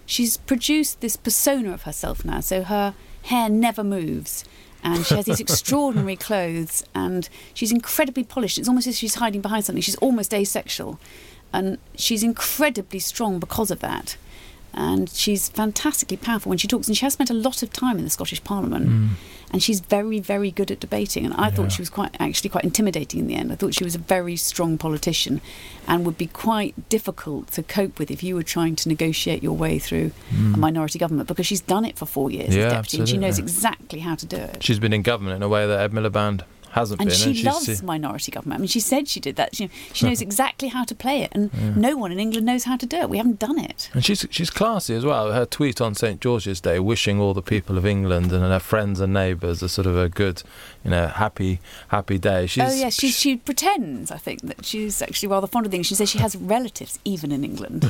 she's 0.05 0.37
produced 0.37 1.01
this 1.01 1.15
persona 1.15 1.73
of 1.73 1.83
herself 1.83 2.25
now. 2.25 2.39
So 2.39 2.63
her 2.63 2.93
hair 3.23 3.49
never 3.49 3.83
moves. 3.83 4.45
And 4.83 5.05
she 5.05 5.15
has 5.15 5.25
these 5.25 5.39
extraordinary 5.39 6.17
clothes, 6.17 6.83
and 6.93 7.29
she's 7.53 7.71
incredibly 7.71 8.23
polished. 8.23 8.57
It's 8.57 8.67
almost 8.67 8.85
as 8.87 8.95
if 8.95 8.99
she's 8.99 9.15
hiding 9.15 9.41
behind 9.41 9.63
something. 9.63 9.81
She's 9.81 9.95
almost 9.95 10.33
asexual, 10.33 10.99
and 11.53 11.77
she's 11.95 12.21
incredibly 12.21 12.99
strong 12.99 13.39
because 13.39 13.71
of 13.71 13.79
that. 13.79 14.17
And 14.75 15.07
she's 15.09 15.49
fantastically 15.49 16.17
powerful 16.17 16.49
when 16.49 16.57
she 16.57 16.67
talks, 16.67 16.87
and 16.87 16.97
she 16.97 17.05
has 17.05 17.13
spent 17.13 17.29
a 17.29 17.33
lot 17.33 17.61
of 17.63 17.71
time 17.71 17.97
in 17.97 18.03
the 18.03 18.09
Scottish 18.09 18.43
Parliament 18.43 18.87
Mm. 18.89 19.09
and 19.51 19.61
she's 19.61 19.79
very 19.81 20.19
very 20.19 20.49
good 20.49 20.71
at 20.71 20.79
debating 20.79 21.25
and 21.25 21.33
i 21.35 21.47
Yeah. 21.47 21.49
thought 21.55 21.71
she 21.71 21.81
was 21.81 21.89
quite 21.89 22.15
actually 22.19 22.49
quite 22.49 22.63
intimidating 22.63 23.19
in 23.19 23.27
the 23.27 23.35
end 23.35 23.51
i 23.51 23.55
thought 23.55 23.75
she 23.75 23.83
was 23.83 23.93
a 23.93 23.99
very 23.99 24.35
strong 24.35 24.77
politician 24.79 25.41
and 25.87 26.05
would 26.05 26.17
be 26.17 26.25
quite 26.27 26.73
difficult 26.89 27.51
to 27.51 27.61
cope 27.61 27.99
with 27.99 28.09
if 28.09 28.23
you 28.23 28.33
were 28.35 28.41
trying 28.43 28.75
to 28.77 28.89
negotiate 28.89 29.43
your 29.43 29.53
way 29.53 29.77
through 29.77 30.11
a 30.55 30.57
minority 30.57 30.97
government 30.97 31.27
because 31.27 31.45
she's 31.45 31.61
done 31.61 31.85
it 31.85 31.95
for 31.99 32.07
four 32.07 32.31
years 32.31 32.49
Mm. 32.49 32.57
Yeah, 32.57 32.65
as 32.65 32.73
deputy 32.73 32.97
and 32.99 33.09
she 33.09 33.17
knows 33.17 33.37
exactly 33.37 33.99
how 33.99 34.15
to 34.15 34.25
do 34.25 34.37
it 34.37 34.57
She's 34.63 34.79
been 34.79 34.93
in 34.93 35.03
government 35.03 35.35
in 35.35 35.43
a 35.43 35.47
way 35.55 35.67
that 35.67 35.79
Ed 35.79 35.91
Miliband 35.93 36.41
hasn't 36.73 36.99
and 36.99 37.09
been. 37.09 37.17
she 37.17 37.33
she's 37.33 37.45
loves 37.45 37.83
minority 37.83 38.31
government. 38.31 38.59
I 38.59 38.61
mean, 38.61 38.67
she 38.67 38.79
said 38.79 39.07
she 39.07 39.19
did 39.19 39.35
that. 39.35 39.55
She, 39.55 39.69
she 39.93 40.05
knows 40.05 40.21
exactly 40.21 40.67
how 40.69 40.83
to 40.83 40.95
play 40.95 41.21
it, 41.21 41.29
and 41.31 41.77
no 41.77 41.95
one 41.95 42.11
in 42.11 42.19
England 42.19 42.45
knows 42.45 42.63
how 42.65 42.77
to 42.77 42.85
do 42.85 42.97
it. 42.97 43.09
We 43.09 43.17
haven't 43.17 43.39
done 43.39 43.59
it. 43.59 43.89
And 43.93 44.03
she's 44.03 44.25
she's 44.29 44.49
classy 44.49 44.95
as 44.95 45.05
well. 45.05 45.31
Her 45.31 45.45
tweet 45.45 45.79
on 45.81 45.95
St 45.95 46.19
George's 46.19 46.59
Day, 46.61 46.79
wishing 46.79 47.19
all 47.19 47.33
the 47.33 47.41
people 47.41 47.77
of 47.77 47.85
England 47.85 48.31
and 48.31 48.43
her 48.43 48.59
friends 48.59 48.99
and 48.99 49.13
neighbours 49.13 49.61
a 49.63 49.69
sort 49.69 49.87
of 49.87 49.97
a 49.97 50.09
good, 50.09 50.43
you 50.83 50.91
know, 50.91 51.07
happy 51.07 51.59
happy 51.89 52.17
day. 52.17 52.43
Oh, 52.43 52.47
she's, 52.47 52.63
oh 52.63 52.73
yes, 52.73 52.95
she, 52.99 53.09
she 53.09 53.37
pretends. 53.37 54.11
I 54.11 54.17
think 54.17 54.41
that 54.41 54.65
she's 54.65 55.01
actually 55.01 55.29
rather 55.29 55.47
fond 55.47 55.65
of 55.65 55.71
things. 55.71 55.85
She 55.85 55.95
says 55.95 56.09
she 56.09 56.19
has 56.19 56.35
relatives 56.35 56.99
even 57.05 57.31
in 57.31 57.43
England, 57.43 57.85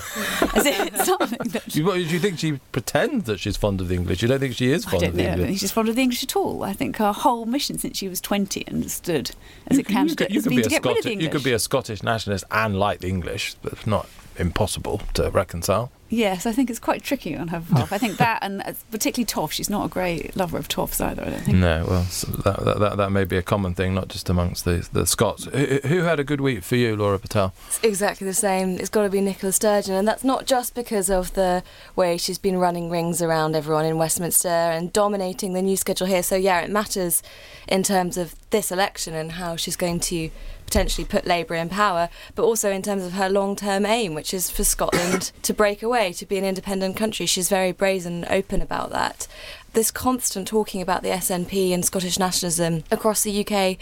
as 0.55 0.65
if 0.65 0.87
it's 0.87 1.05
something 1.05 1.39
that. 1.49 1.67
Do 1.67 1.79
you, 1.79 1.93
you 1.93 2.19
think 2.19 2.39
she 2.39 2.59
pretends 2.71 3.25
that 3.25 3.39
she's 3.39 3.57
fond 3.57 3.81
of 3.81 3.87
the 3.87 3.95
English? 3.95 4.21
You 4.21 4.27
don't 4.27 4.39
think 4.39 4.55
she 4.55 4.71
is 4.71 4.85
I 4.87 4.91
don't 4.91 5.03
of 5.03 5.15
the 5.15 5.23
know. 5.23 5.23
I 5.23 5.31
don't 5.31 5.33
English? 5.33 5.47
think 5.47 5.59
she's 5.59 5.71
fond 5.71 5.89
of 5.89 5.95
the 5.95 6.01
English 6.01 6.23
at 6.23 6.35
all. 6.35 6.63
I 6.63 6.73
think 6.73 6.97
her 6.97 7.13
whole 7.13 7.45
mission 7.45 7.77
since 7.77 7.97
she 7.97 8.07
was 8.09 8.19
20 8.21 8.65
and 8.73 8.91
stood 8.91 9.31
as 9.67 9.77
a 9.77 9.81
You- 9.81 9.85
you 9.87 9.95
candidate 9.95 10.27
could- 10.27 10.35
you 10.35 10.41
could 10.41 10.49
be 10.49 10.61
a 10.61 10.69
get 10.69 10.83
rid 10.85 10.97
of 10.97 11.03
the 11.03 11.09
Scottish- 11.09 11.23
You 11.23 11.29
could 11.29 11.43
be 11.43 11.53
a 11.53 11.59
Scottish 11.59 12.03
nationalist 12.03 12.43
and 12.51 12.77
like 12.79 12.99
the 12.99 13.07
English. 13.09 13.55
but 13.61 13.73
it's 13.73 13.87
not 13.87 14.07
impossible 14.37 15.01
to 15.13 15.29
reconcile. 15.29 15.91
Yes, 16.13 16.45
I 16.45 16.51
think 16.51 16.69
it's 16.69 16.79
quite 16.79 17.01
tricky 17.01 17.35
on 17.35 17.47
her 17.47 17.59
behalf. 17.59 17.91
I 17.91 17.97
think 17.97 18.17
that, 18.17 18.39
and 18.43 18.61
uh, 18.61 18.73
particularly 18.91 19.25
toff. 19.25 19.51
She's 19.51 19.69
not 19.69 19.85
a 19.85 19.89
great 19.89 20.37
lover 20.37 20.59
of 20.59 20.67
toffs 20.67 21.01
either. 21.01 21.23
I 21.23 21.29
don't 21.31 21.41
think. 21.41 21.57
No, 21.57 21.85
well, 21.89 22.03
so 22.03 22.31
that, 22.43 22.63
that, 22.63 22.79
that, 22.79 22.97
that 22.97 23.11
may 23.11 23.23
be 23.23 23.35
a 23.35 23.41
common 23.41 23.73
thing, 23.73 23.95
not 23.95 24.09
just 24.09 24.29
amongst 24.29 24.63
the, 24.63 24.87
the 24.93 25.07
Scots. 25.07 25.45
Who, 25.45 25.79
who 25.87 26.03
had 26.03 26.19
a 26.19 26.23
good 26.23 26.39
week 26.39 26.63
for 26.63 26.75
you, 26.75 26.95
Laura 26.95 27.17
Pitel? 27.17 27.51
It's 27.67 27.79
exactly 27.83 28.27
the 28.27 28.33
same. 28.35 28.77
It's 28.77 28.89
got 28.89 29.03
to 29.03 29.09
be 29.09 29.21
Nicola 29.21 29.51
Sturgeon, 29.51 29.95
and 29.95 30.07
that's 30.07 30.23
not 30.23 30.45
just 30.45 30.75
because 30.75 31.09
of 31.09 31.33
the 31.33 31.63
way 31.95 32.17
she's 32.17 32.37
been 32.37 32.57
running 32.57 32.91
rings 32.91 33.19
around 33.19 33.55
everyone 33.55 33.85
in 33.85 33.97
Westminster 33.97 34.47
and 34.47 34.93
dominating 34.93 35.53
the 35.53 35.63
news 35.63 35.79
schedule 35.79 36.05
here. 36.05 36.21
So 36.21 36.35
yeah, 36.35 36.61
it 36.61 36.69
matters 36.69 37.23
in 37.67 37.81
terms 37.81 38.17
of 38.17 38.35
this 38.51 38.71
election 38.71 39.15
and 39.15 39.31
how 39.31 39.55
she's 39.55 39.75
going 39.75 39.99
to 39.99 40.29
potentially 40.65 41.05
put 41.05 41.25
Labour 41.25 41.55
in 41.55 41.69
power, 41.69 42.09
but 42.35 42.43
also 42.43 42.71
in 42.71 42.81
terms 42.81 43.03
of 43.05 43.13
her 43.13 43.29
long 43.29 43.55
term 43.55 43.85
aim, 43.85 44.13
which 44.13 44.33
is 44.33 44.49
for 44.49 44.63
Scotland 44.63 45.31
to 45.43 45.53
break 45.53 45.83
away, 45.83 46.13
to 46.13 46.25
be 46.25 46.37
an 46.37 46.45
independent 46.45 46.95
country. 46.95 47.25
She's 47.25 47.49
very 47.49 47.71
brazen 47.71 48.23
and 48.23 48.25
open 48.33 48.61
about 48.61 48.91
that. 48.91 49.27
This 49.73 49.91
constant 49.91 50.47
talking 50.47 50.81
about 50.81 51.01
the 51.01 51.09
SNP 51.09 51.73
and 51.73 51.83
Scottish 51.83 52.19
nationalism 52.19 52.83
across 52.91 53.23
the 53.23 53.45
UK. 53.45 53.77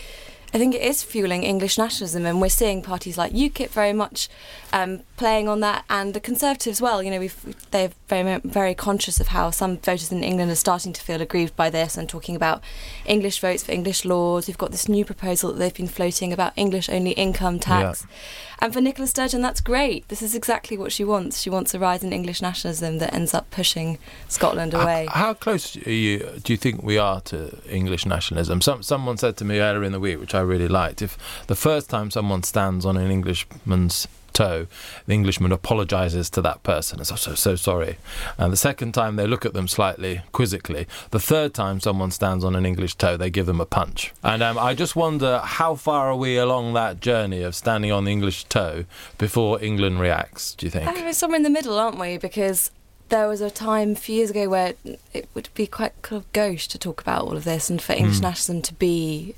I 0.53 0.57
think 0.57 0.75
it 0.75 0.81
is 0.81 1.01
fueling 1.01 1.43
English 1.43 1.77
nationalism, 1.77 2.25
and 2.25 2.41
we're 2.41 2.49
seeing 2.49 2.81
parties 2.81 3.17
like 3.17 3.31
UKIP 3.31 3.69
very 3.69 3.93
much 3.93 4.27
um, 4.73 5.01
playing 5.15 5.47
on 5.47 5.61
that, 5.61 5.85
and 5.89 6.13
the 6.13 6.19
Conservatives. 6.19 6.79
as 6.79 6.81
Well, 6.81 7.01
you 7.01 7.09
know, 7.09 7.19
we've, 7.19 7.55
they're 7.71 7.91
very, 8.09 8.41
very 8.43 8.75
conscious 8.75 9.19
of 9.21 9.29
how 9.29 9.51
some 9.51 9.77
voters 9.77 10.11
in 10.11 10.23
England 10.23 10.51
are 10.51 10.55
starting 10.55 10.91
to 10.91 11.01
feel 11.01 11.21
aggrieved 11.21 11.55
by 11.55 11.69
this, 11.69 11.97
and 11.97 12.09
talking 12.09 12.35
about 12.35 12.61
English 13.05 13.39
votes 13.39 13.63
for 13.63 13.71
English 13.71 14.03
laws. 14.03 14.47
We've 14.47 14.57
got 14.57 14.71
this 14.71 14.89
new 14.89 15.05
proposal 15.05 15.53
that 15.53 15.59
they've 15.59 15.73
been 15.73 15.87
floating 15.87 16.33
about 16.33 16.53
English-only 16.57 17.11
income 17.11 17.57
tax. 17.59 18.01
Yeah. 18.01 18.15
And 18.63 18.73
for 18.73 18.79
Nicola 18.79 19.07
Sturgeon, 19.07 19.41
that's 19.41 19.59
great. 19.59 20.07
This 20.09 20.21
is 20.21 20.35
exactly 20.35 20.77
what 20.77 20.91
she 20.91 21.03
wants. 21.03 21.41
She 21.41 21.49
wants 21.49 21.73
a 21.73 21.79
rise 21.79 22.03
in 22.03 22.13
English 22.13 22.43
nationalism 22.43 22.99
that 22.99 23.11
ends 23.11 23.33
up 23.33 23.49
pushing 23.49 23.97
Scotland 24.27 24.75
away. 24.75 25.07
How, 25.09 25.27
how 25.27 25.33
close 25.33 25.75
are 25.77 25.89
you, 25.89 26.19
do 26.43 26.53
you 26.53 26.57
think 26.57 26.83
we 26.83 26.99
are 26.99 27.21
to 27.21 27.57
English 27.67 28.05
nationalism? 28.05 28.61
Some, 28.61 28.83
someone 28.83 29.17
said 29.17 29.35
to 29.37 29.45
me 29.45 29.59
earlier 29.59 29.83
in 29.83 29.93
the 29.93 29.99
week, 29.99 30.19
which 30.19 30.35
I 30.35 30.40
really 30.41 30.67
liked, 30.67 31.01
if 31.01 31.17
the 31.47 31.55
first 31.55 31.89
time 31.89 32.11
someone 32.11 32.43
stands 32.43 32.85
on 32.85 32.97
an 32.97 33.09
Englishman's 33.11 34.07
toe, 34.33 34.65
the 35.07 35.13
Englishman 35.13 35.51
apologises 35.51 36.29
to 36.29 36.41
that 36.41 36.63
person 36.63 36.99
and 36.99 37.05
says, 37.07 37.19
so, 37.19 37.35
so 37.35 37.55
sorry. 37.57 37.97
And 38.37 38.51
the 38.53 38.57
second 38.57 38.93
time 38.93 39.17
they 39.17 39.27
look 39.27 39.45
at 39.45 39.53
them 39.53 39.67
slightly 39.67 40.21
quizzically. 40.31 40.87
The 41.11 41.19
third 41.19 41.53
time 41.53 41.81
someone 41.81 42.11
stands 42.11 42.45
on 42.45 42.55
an 42.55 42.65
English 42.65 42.95
toe, 42.95 43.17
they 43.17 43.29
give 43.29 43.45
them 43.45 43.59
a 43.59 43.65
punch. 43.65 44.13
And 44.23 44.41
um, 44.41 44.57
I 44.57 44.73
just 44.73 44.95
wonder 44.95 45.39
how 45.39 45.75
far 45.75 46.09
are 46.09 46.15
we 46.15 46.37
along 46.37 46.73
that 46.75 47.01
journey 47.01 47.41
of 47.43 47.55
standing 47.55 47.91
on 47.91 48.05
the 48.05 48.11
English 48.11 48.45
toe 48.45 48.85
before 49.17 49.61
England 49.61 49.99
reacts, 49.99 50.53
do 50.55 50.65
you 50.65 50.69
think? 50.69 50.87
I 50.87 50.93
think 50.93 51.05
we're 51.05 51.13
somewhere 51.13 51.37
in 51.37 51.43
the 51.43 51.49
middle, 51.49 51.77
aren't 51.77 51.99
we? 51.99 52.17
Because 52.17 52.71
there 53.09 53.27
was 53.27 53.41
a 53.41 53.51
time 53.51 53.91
a 53.91 53.95
few 53.95 54.15
years 54.15 54.29
ago 54.29 54.47
where 54.47 54.73
it 55.13 55.27
would 55.33 55.49
be 55.53 55.67
quite 55.67 55.91
kind 56.03 56.21
of 56.21 56.31
gauche 56.31 56.67
to 56.67 56.77
talk 56.77 57.01
about 57.01 57.23
all 57.23 57.35
of 57.35 57.43
this 57.43 57.69
and 57.69 57.81
for 57.81 57.91
English 57.91 58.19
Mm. 58.19 58.21
nationalism 58.21 58.61
to 58.61 58.73
be 58.75 59.35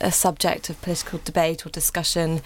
a 0.00 0.12
subject 0.12 0.70
of 0.70 0.80
political 0.82 1.20
debate 1.24 1.66
or 1.66 1.70
discussion. 1.70 2.40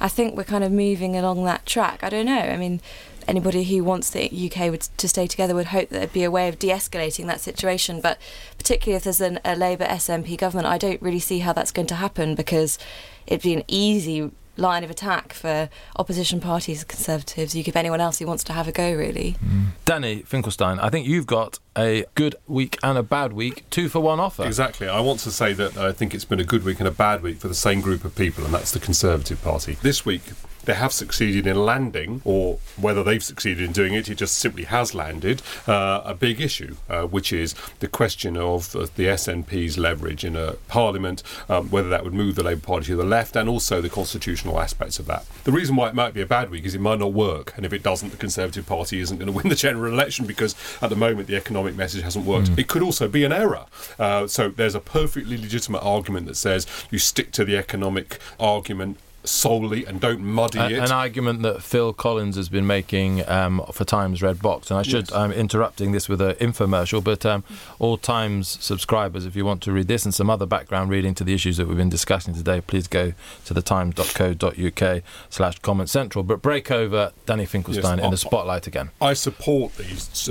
I 0.00 0.08
think 0.08 0.36
we're 0.36 0.44
kind 0.44 0.64
of 0.64 0.72
moving 0.72 1.16
along 1.16 1.44
that 1.44 1.66
track. 1.66 2.02
I 2.02 2.08
don't 2.08 2.26
know. 2.26 2.38
I 2.38 2.56
mean, 2.56 2.80
anybody 3.26 3.64
who 3.64 3.84
wants 3.84 4.10
the 4.10 4.24
UK 4.24 4.70
would, 4.70 4.80
to 4.96 5.08
stay 5.08 5.26
together 5.26 5.54
would 5.54 5.66
hope 5.66 5.90
that 5.90 5.98
there'd 5.98 6.12
be 6.12 6.24
a 6.24 6.30
way 6.30 6.48
of 6.48 6.58
de 6.58 6.68
escalating 6.68 7.26
that 7.26 7.40
situation. 7.40 8.00
But 8.00 8.18
particularly 8.56 8.96
if 8.96 9.04
there's 9.04 9.20
an, 9.20 9.38
a 9.44 9.54
Labour 9.54 9.84
SNP 9.84 10.38
government, 10.38 10.66
I 10.66 10.78
don't 10.78 11.00
really 11.02 11.20
see 11.20 11.40
how 11.40 11.52
that's 11.52 11.72
going 11.72 11.88
to 11.88 11.96
happen 11.96 12.34
because 12.34 12.78
it'd 13.26 13.42
be 13.42 13.54
an 13.54 13.64
easy 13.68 14.30
line 14.58 14.84
of 14.84 14.90
attack 14.90 15.32
for 15.32 15.68
opposition 15.96 16.40
parties, 16.40 16.84
Conservatives, 16.84 17.54
you 17.54 17.62
give 17.62 17.76
anyone 17.76 18.00
else 18.00 18.18
who 18.18 18.26
wants 18.26 18.44
to 18.44 18.52
have 18.52 18.68
a 18.68 18.72
go, 18.72 18.92
really. 18.92 19.36
Danny 19.84 20.22
Finkelstein, 20.22 20.78
I 20.80 20.90
think 20.90 21.06
you've 21.06 21.26
got 21.26 21.58
a 21.76 22.04
good 22.14 22.34
week 22.46 22.76
and 22.82 22.98
a 22.98 23.02
bad 23.02 23.32
week, 23.32 23.64
two 23.70 23.88
for 23.88 24.00
one 24.00 24.20
offer. 24.20 24.44
Exactly. 24.44 24.88
I 24.88 25.00
want 25.00 25.20
to 25.20 25.30
say 25.30 25.52
that 25.52 25.76
I 25.76 25.92
think 25.92 26.14
it's 26.14 26.24
been 26.24 26.40
a 26.40 26.44
good 26.44 26.64
week 26.64 26.80
and 26.80 26.88
a 26.88 26.92
bad 26.92 27.22
week 27.22 27.38
for 27.38 27.48
the 27.48 27.54
same 27.54 27.80
group 27.80 28.04
of 28.04 28.14
people, 28.14 28.44
and 28.44 28.52
that's 28.52 28.72
the 28.72 28.80
Conservative 28.80 29.40
Party. 29.42 29.78
This 29.82 30.04
week, 30.04 30.22
they 30.68 30.74
have 30.74 30.92
succeeded 30.92 31.46
in 31.46 31.56
landing, 31.64 32.20
or 32.26 32.58
whether 32.76 33.02
they've 33.02 33.24
succeeded 33.24 33.64
in 33.64 33.72
doing 33.72 33.94
it, 33.94 34.10
it 34.10 34.16
just 34.16 34.36
simply 34.36 34.64
has 34.64 34.94
landed, 34.94 35.40
uh, 35.66 36.02
a 36.04 36.12
big 36.12 36.42
issue, 36.42 36.76
uh, 36.90 37.04
which 37.04 37.32
is 37.32 37.54
the 37.80 37.88
question 37.88 38.36
of 38.36 38.76
uh, 38.76 38.80
the 38.96 39.04
SNP's 39.04 39.78
leverage 39.78 40.26
in 40.26 40.36
a 40.36 40.52
parliament, 40.68 41.22
um, 41.48 41.70
whether 41.70 41.88
that 41.88 42.04
would 42.04 42.12
move 42.12 42.34
the 42.34 42.42
Labour 42.42 42.60
Party 42.60 42.88
to 42.88 42.96
the 42.96 43.02
left, 43.02 43.34
and 43.34 43.48
also 43.48 43.80
the 43.80 43.88
constitutional 43.88 44.60
aspects 44.60 44.98
of 44.98 45.06
that. 45.06 45.24
The 45.44 45.52
reason 45.52 45.74
why 45.74 45.88
it 45.88 45.94
might 45.94 46.12
be 46.12 46.20
a 46.20 46.26
bad 46.26 46.50
week 46.50 46.66
is 46.66 46.74
it 46.74 46.82
might 46.82 46.98
not 46.98 47.14
work, 47.14 47.54
and 47.56 47.64
if 47.64 47.72
it 47.72 47.82
doesn't, 47.82 48.10
the 48.10 48.18
Conservative 48.18 48.66
Party 48.66 49.00
isn't 49.00 49.16
going 49.16 49.26
to 49.32 49.32
win 49.32 49.48
the 49.48 49.54
general 49.54 49.90
election 49.90 50.26
because 50.26 50.54
at 50.82 50.90
the 50.90 50.96
moment 50.96 51.28
the 51.28 51.36
economic 51.36 51.76
message 51.76 52.02
hasn't 52.02 52.26
worked. 52.26 52.50
It 52.58 52.68
could 52.68 52.82
also 52.82 53.08
be 53.08 53.24
an 53.24 53.32
error. 53.32 53.64
Uh, 53.98 54.26
so 54.26 54.50
there's 54.50 54.74
a 54.74 54.80
perfectly 54.80 55.38
legitimate 55.38 55.82
argument 55.82 56.26
that 56.26 56.36
says 56.36 56.66
you 56.90 56.98
stick 56.98 57.32
to 57.32 57.46
the 57.46 57.56
economic 57.56 58.18
argument 58.38 58.98
solely 59.24 59.84
and 59.84 60.00
don't 60.00 60.20
muddy 60.20 60.58
A- 60.58 60.68
it. 60.68 60.78
an 60.78 60.90
argument 60.92 61.42
that 61.42 61.62
Phil 61.62 61.92
Collins 61.92 62.36
has 62.36 62.48
been 62.48 62.66
making 62.66 63.28
um, 63.28 63.62
for 63.72 63.84
Times 63.84 64.22
Red 64.22 64.40
Box, 64.40 64.70
and 64.70 64.78
I 64.78 64.82
should 64.82 65.08
Yes. 65.10 65.12
I'm 65.12 65.32
interrupting 65.32 65.92
this 65.92 66.08
with 66.08 66.20
an 66.20 66.34
infomercial, 66.36 67.02
but 67.02 67.24
um, 67.26 67.44
all 67.78 67.96
Times 67.96 68.56
subscribers, 68.60 69.26
if 69.26 69.36
you 69.36 69.44
want 69.44 69.62
to 69.62 69.72
read 69.72 69.88
this 69.88 70.04
and 70.04 70.14
some 70.14 70.30
other 70.30 70.46
background 70.46 70.90
reading 70.90 71.14
to 71.14 71.24
the 71.24 71.34
issues 71.34 71.56
that 71.58 71.68
we've 71.68 71.76
been 71.76 71.88
discussing 71.88 72.34
today, 72.34 72.60
please 72.60 72.86
go 72.88 73.12
to 73.44 73.54
the 73.54 73.62
times.co.uk 73.62 75.02
slash 75.30 75.58
comment 75.60 75.90
central. 75.90 76.22
But 76.24 76.42
break 76.42 76.70
over 76.70 77.12
Danny 77.26 77.46
Finkelstein 77.46 77.98
Yes, 77.98 78.04
in 78.04 78.10
the 78.10 78.16
spotlight 78.16 78.66
again. 78.66 78.90
I 79.00 79.12
support 79.14 79.74
the 79.76 79.84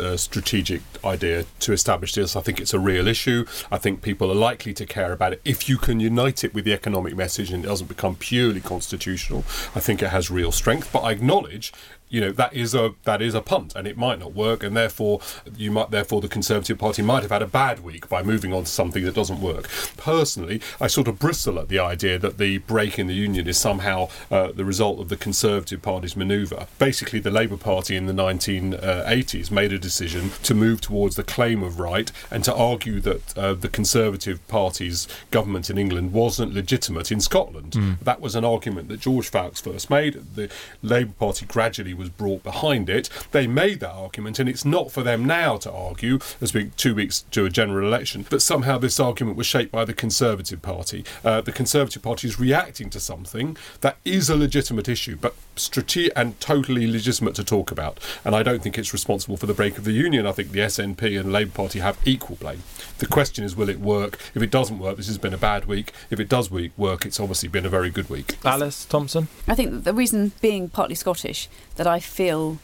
uh, 0.03 0.17
strategic 0.17 0.81
idea 1.03 1.45
to 1.61 1.73
establish 1.73 2.13
this. 2.13 2.35
I 2.35 2.41
think 2.41 2.59
it's 2.59 2.73
a 2.73 2.79
real 2.79 3.07
issue. 3.07 3.45
I 3.71 3.77
think 3.77 4.01
people 4.01 4.31
are 4.31 4.35
likely 4.35 4.73
to 4.73 4.85
care 4.85 5.11
about 5.13 5.33
it 5.33 5.41
if 5.45 5.69
you 5.69 5.77
can 5.77 5.99
unite 5.99 6.43
it 6.43 6.53
with 6.53 6.65
the 6.65 6.73
economic 6.73 7.15
message 7.15 7.51
and 7.51 7.63
it 7.63 7.67
doesn't 7.67 7.87
become 7.87 8.15
purely 8.15 8.61
constitutional. 8.77 9.39
I 9.73 9.79
think 9.79 10.03
it 10.03 10.09
has 10.09 10.29
real 10.29 10.51
strength. 10.51 10.91
But 10.93 10.99
I 10.99 11.11
acknowledge. 11.11 11.73
You 12.09 12.21
know 12.21 12.31
that 12.31 12.53
is 12.53 12.73
a 12.73 12.93
that 13.03 13.21
is 13.21 13.33
a 13.35 13.41
punt, 13.41 13.75
and 13.75 13.87
it 13.87 13.97
might 13.97 14.19
not 14.19 14.33
work, 14.33 14.63
and 14.63 14.75
therefore 14.75 15.19
you 15.55 15.71
might 15.71 15.91
therefore 15.91 16.21
the 16.21 16.27
Conservative 16.27 16.77
Party 16.77 17.01
might 17.01 17.21
have 17.23 17.31
had 17.31 17.41
a 17.41 17.47
bad 17.47 17.83
week 17.83 18.07
by 18.07 18.23
moving 18.23 18.53
on 18.53 18.63
to 18.63 18.69
something 18.69 19.03
that 19.03 19.15
doesn't 19.15 19.41
work. 19.41 19.69
Personally, 19.97 20.61
I 20.79 20.87
sort 20.87 21.07
of 21.07 21.19
bristle 21.19 21.59
at 21.59 21.69
the 21.69 21.79
idea 21.79 22.17
that 22.19 22.37
the 22.37 22.59
break 22.59 22.97
in 22.97 23.07
the 23.07 23.13
union 23.13 23.47
is 23.47 23.57
somehow 23.57 24.09
uh, 24.31 24.51
the 24.51 24.65
result 24.65 24.99
of 24.99 25.09
the 25.09 25.17
Conservative 25.17 25.81
Party's 25.81 26.15
manoeuvre. 26.15 26.67
Basically, 26.79 27.19
the 27.19 27.31
Labour 27.31 27.57
Party 27.57 27.95
in 27.95 28.05
the 28.05 28.13
1980s 28.13 29.51
made 29.51 29.73
a 29.73 29.79
decision 29.79 30.31
to 30.43 30.53
move 30.53 30.81
towards 30.81 31.15
the 31.15 31.23
claim 31.23 31.63
of 31.63 31.79
right 31.79 32.11
and 32.31 32.43
to 32.43 32.53
argue 32.53 32.99
that 33.01 33.37
uh, 33.37 33.53
the 33.53 33.69
Conservative 33.69 34.45
Party's 34.47 35.07
government 35.31 35.69
in 35.69 35.77
England 35.77 36.13
wasn't 36.13 36.53
legitimate 36.53 37.11
in 37.11 37.19
Scotland. 37.19 37.73
That 38.01 38.21
was 38.21 38.35
an 38.35 38.45
argument 38.45 38.89
that 38.89 38.99
George 39.01 39.29
Foulkes 39.29 39.61
first 39.61 39.89
made. 39.89 40.35
The 40.35 40.49
Labour 40.81 41.13
Party 41.19 41.45
gradually 41.45 41.93
was 41.97 42.09
brought 42.09 42.43
behind 42.43 42.89
it. 42.89 43.09
They 43.31 43.47
made 43.47 43.79
that 43.81 43.91
argument, 43.91 44.39
and 44.39 44.47
it's 44.47 44.65
not 44.65 44.91
for 44.91 45.03
them 45.03 45.25
now 45.25 45.57
to 45.57 45.71
argue, 45.71 46.19
as 46.39 46.53
we 46.53 46.71
two 46.77 46.95
weeks 46.95 47.25
to 47.31 47.45
a 47.45 47.49
general 47.49 47.87
election, 47.87 48.25
that 48.29 48.41
somehow 48.41 48.77
this 48.77 48.99
argument 48.99 49.37
was 49.37 49.47
shaped 49.47 49.71
by 49.71 49.85
the 49.85 49.93
Conservative 49.93 50.61
Party. 50.61 51.03
Uh, 51.23 51.41
the 51.41 51.51
Conservative 51.51 52.01
Party 52.01 52.27
is 52.27 52.39
reacting 52.39 52.89
to 52.91 52.99
something 52.99 53.57
that 53.81 53.97
is 54.05 54.29
a 54.29 54.35
legitimate 54.35 54.87
issue, 54.87 55.17
but 55.19 55.35
strate- 55.55 56.11
and 56.15 56.39
totally 56.39 56.85
legitimate 56.85 57.35
to 57.35 57.43
talk 57.43 57.71
about. 57.71 57.99
And 58.23 58.35
I 58.35 58.43
don't 58.43 58.61
think 58.61 58.77
it's 58.77 58.93
responsible 58.93 59.37
for 59.37 59.45
the 59.45 59.53
break 59.53 59.77
of 59.77 59.83
the 59.83 59.91
union. 59.91 60.27
I 60.27 60.31
think 60.31 60.51
the 60.51 60.59
SNP 60.59 61.19
and 61.19 61.31
Labour 61.31 61.51
Party 61.51 61.79
have 61.79 61.97
equal 62.05 62.35
blame. 62.35 62.63
The 62.99 63.07
question 63.07 63.43
is, 63.43 63.55
will 63.55 63.69
it 63.69 63.79
work? 63.79 64.19
If 64.35 64.41
it 64.41 64.51
doesn't 64.51 64.79
work, 64.79 64.97
this 64.97 65.07
has 65.07 65.17
been 65.17 65.33
a 65.33 65.37
bad 65.37 65.65
week. 65.65 65.93
If 66.09 66.19
it 66.19 66.29
does 66.29 66.51
work, 66.51 67.05
it's 67.05 67.19
obviously 67.19 67.49
been 67.49 67.65
a 67.65 67.69
very 67.69 67.89
good 67.89 68.09
week. 68.09 68.37
Alice 68.43 68.85
Thomson? 68.85 69.27
I 69.47 69.55
think 69.55 69.83
the 69.83 69.93
reason 69.93 70.33
being 70.41 70.69
partly 70.69 70.95
Scottish 70.95 71.47
that 71.75 71.86
I 71.87 71.99
feel 71.99 72.57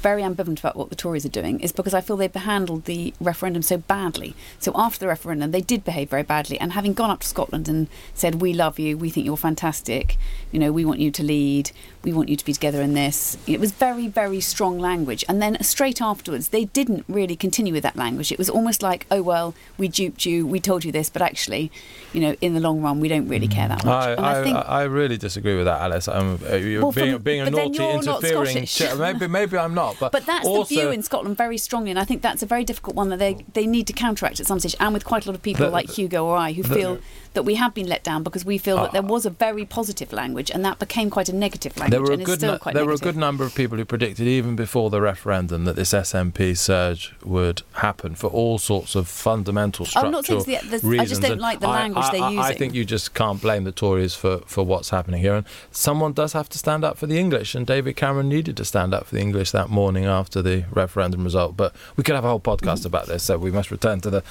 very 0.00 0.22
ambivalent 0.22 0.58
about 0.60 0.76
what 0.76 0.88
the 0.90 0.96
Tories 0.96 1.24
are 1.24 1.30
doing 1.30 1.60
is 1.60 1.72
because 1.72 1.94
I 1.94 2.00
feel 2.00 2.16
they've 2.16 2.32
handled 2.34 2.84
the 2.86 3.12
referendum 3.20 3.62
so 3.62 3.76
badly. 3.78 4.34
So 4.58 4.72
after 4.74 4.98
the 5.00 5.06
referendum, 5.08 5.50
they 5.50 5.60
did 5.60 5.84
behave 5.84 6.10
very 6.10 6.22
badly. 6.22 6.58
And 6.60 6.72
having 6.72 6.94
gone 6.94 7.10
up 7.10 7.20
to 7.20 7.28
Scotland 7.28 7.68
and 7.68 7.88
said, 8.14 8.40
"We 8.40 8.52
love 8.52 8.78
you. 8.78 8.96
We 8.96 9.10
think 9.10 9.26
you're 9.26 9.36
fantastic. 9.36 10.16
You 10.52 10.58
know, 10.58 10.72
we 10.72 10.84
want 10.84 11.00
you 11.00 11.10
to 11.10 11.22
lead. 11.22 11.70
We 12.02 12.12
want 12.12 12.28
you 12.30 12.36
to 12.36 12.44
be 12.44 12.52
together 12.52 12.80
in 12.82 12.94
this." 12.94 13.36
It 13.46 13.60
was 13.60 13.72
very, 13.72 14.08
very 14.08 14.40
strong 14.40 14.78
language. 14.78 15.24
And 15.28 15.40
then 15.42 15.62
straight 15.62 16.00
afterwards, 16.00 16.48
they 16.48 16.64
didn't 16.66 17.04
really 17.08 17.36
continue 17.36 17.72
with 17.72 17.82
that 17.82 17.96
language. 17.96 18.32
It 18.32 18.38
was 18.38 18.48
almost 18.50 18.82
like, 18.82 19.06
"Oh 19.10 19.22
well, 19.22 19.54
we 19.78 19.88
duped 19.88 20.24
you. 20.26 20.46
We 20.46 20.60
told 20.60 20.84
you 20.84 20.92
this, 20.92 21.10
but 21.10 21.22
actually, 21.22 21.70
you 22.12 22.20
know, 22.20 22.36
in 22.40 22.54
the 22.54 22.60
long 22.60 22.80
run, 22.80 23.00
we 23.00 23.08
don't 23.08 23.28
really 23.28 23.48
care 23.48 23.68
that 23.68 23.84
much." 23.84 24.06
I, 24.06 24.12
and 24.12 24.20
I, 24.26 24.40
I 24.40 24.42
think 24.42 24.56
I 24.56 24.82
really 24.84 25.18
disagree 25.18 25.56
with 25.56 25.66
that, 25.66 25.80
Alice. 25.80 26.08
Um, 26.08 26.38
you're 26.50 26.82
Well, 26.82 26.92
being, 26.92 27.12
from- 27.14 27.22
being 27.22 27.40
a 27.42 27.50
naughty, 27.50 27.82
interfering. 27.84 28.66
Maybe, 28.98 29.26
maybe 29.26 29.58
I'm 29.58 29.74
not. 29.74 29.89
But, 29.98 30.12
But 30.12 30.26
that's 30.26 30.46
also, 30.46 30.68
the 30.74 30.80
view 30.80 30.90
in 30.90 31.02
Scotland 31.02 31.36
very 31.36 31.58
strongly, 31.58 31.90
and 31.90 31.98
I 31.98 32.04
think 32.04 32.22
that's 32.22 32.42
a 32.42 32.46
very 32.46 32.64
difficult 32.64 32.96
one 32.96 33.08
that 33.10 33.18
they 33.18 33.44
they 33.54 33.66
need 33.66 33.86
to 33.88 33.92
counteract 33.92 34.40
at 34.40 34.46
some 34.46 34.58
stage. 34.60 34.76
And 34.80 34.92
with 34.94 35.04
quite 35.04 35.24
a 35.24 35.28
lot 35.28 35.34
of 35.34 35.42
people 35.42 35.66
The- 35.66 35.72
like 35.72 35.90
Hugo 35.90 36.24
or 36.24 36.36
I 36.36 36.52
who 36.52 36.62
the- 36.62 36.74
feel 36.74 36.98
that 37.32 37.44
we 37.44 37.54
have 37.54 37.72
been 37.74 37.86
let 37.86 38.02
down 38.02 38.24
because 38.24 38.44
we 38.44 38.58
feel 38.58 38.76
that 38.78 38.90
there 38.92 39.02
ah. 39.04 39.06
was 39.06 39.24
a 39.24 39.30
very 39.30 39.64
positive 39.64 40.12
language, 40.12 40.50
and 40.50 40.64
that 40.64 40.78
became 40.80 41.10
quite 41.10 41.28
a 41.28 41.32
negative 41.34 41.76
language, 41.76 41.92
There 41.92 42.02
were 42.02 42.10
a 42.10 42.14
and 42.14 42.24
good 42.24 42.38
still 42.40 42.52
nu- 42.52 42.58
quite 42.58 42.74
there 42.74 42.84
were 42.84 42.92
a 42.92 42.96
good 42.98 43.16
number 43.16 43.44
of 43.44 43.54
people 43.54 43.78
who 43.78 43.84
predicted 43.84 44.26
even 44.26 44.56
before 44.56 44.90
the 44.90 45.00
referendum 45.00 45.64
that 45.64 45.76
this 45.76 45.92
SNP 45.92 46.56
surge 46.56 47.14
would 47.24 47.62
happen 47.74 48.14
for 48.16 48.26
all 48.28 48.58
sorts 48.58 48.94
of 48.96 49.06
fundamental 49.06 49.84
I'm 49.84 49.90
structural 49.90 50.12
not 50.12 50.24
saying 50.26 50.42
the- 50.70 50.78
the- 50.78 50.98
I 51.00 51.04
just 51.04 51.22
don't 51.22 51.32
And 51.32 51.40
like 51.40 51.60
the 51.60 51.68
I- 51.68 51.80
language 51.82 52.04
I, 52.06 52.10
they're 52.12 52.22
I, 52.40 52.48
I 52.48 52.54
think 52.54 52.74
you 52.74 52.84
just 52.84 53.14
can't 53.14 53.40
blame 53.40 53.64
the 53.64 53.72
Tories 53.72 54.14
for, 54.14 54.38
for 54.46 54.64
what's 54.64 54.90
happening 54.90 55.20
here. 55.20 55.34
And 55.34 55.46
someone 55.70 56.12
does 56.12 56.32
have 56.32 56.48
to 56.50 56.58
stand 56.58 56.84
up 56.84 56.98
for 56.98 57.06
the 57.06 57.18
English, 57.18 57.54
and 57.54 57.66
David 57.66 57.94
Cameron 57.96 58.28
needed 58.28 58.56
to 58.56 58.64
stand 58.64 58.92
up 58.92 59.06
for 59.06 59.14
the 59.14 59.20
English 59.20 59.50
that 59.52 59.68
morning 59.68 59.79
after 59.88 60.42
the 60.42 60.64
referendum 60.70 61.24
result. 61.24 61.56
But 61.56 61.74
we 61.96 62.04
could 62.04 62.14
have 62.14 62.24
a 62.24 62.28
whole 62.28 62.40
podcast 62.40 62.84
about 62.84 63.06
this, 63.06 63.22
so 63.22 63.38
we 63.38 63.50
must 63.50 63.70
return 63.70 64.00
to 64.02 64.10
the 64.10 64.22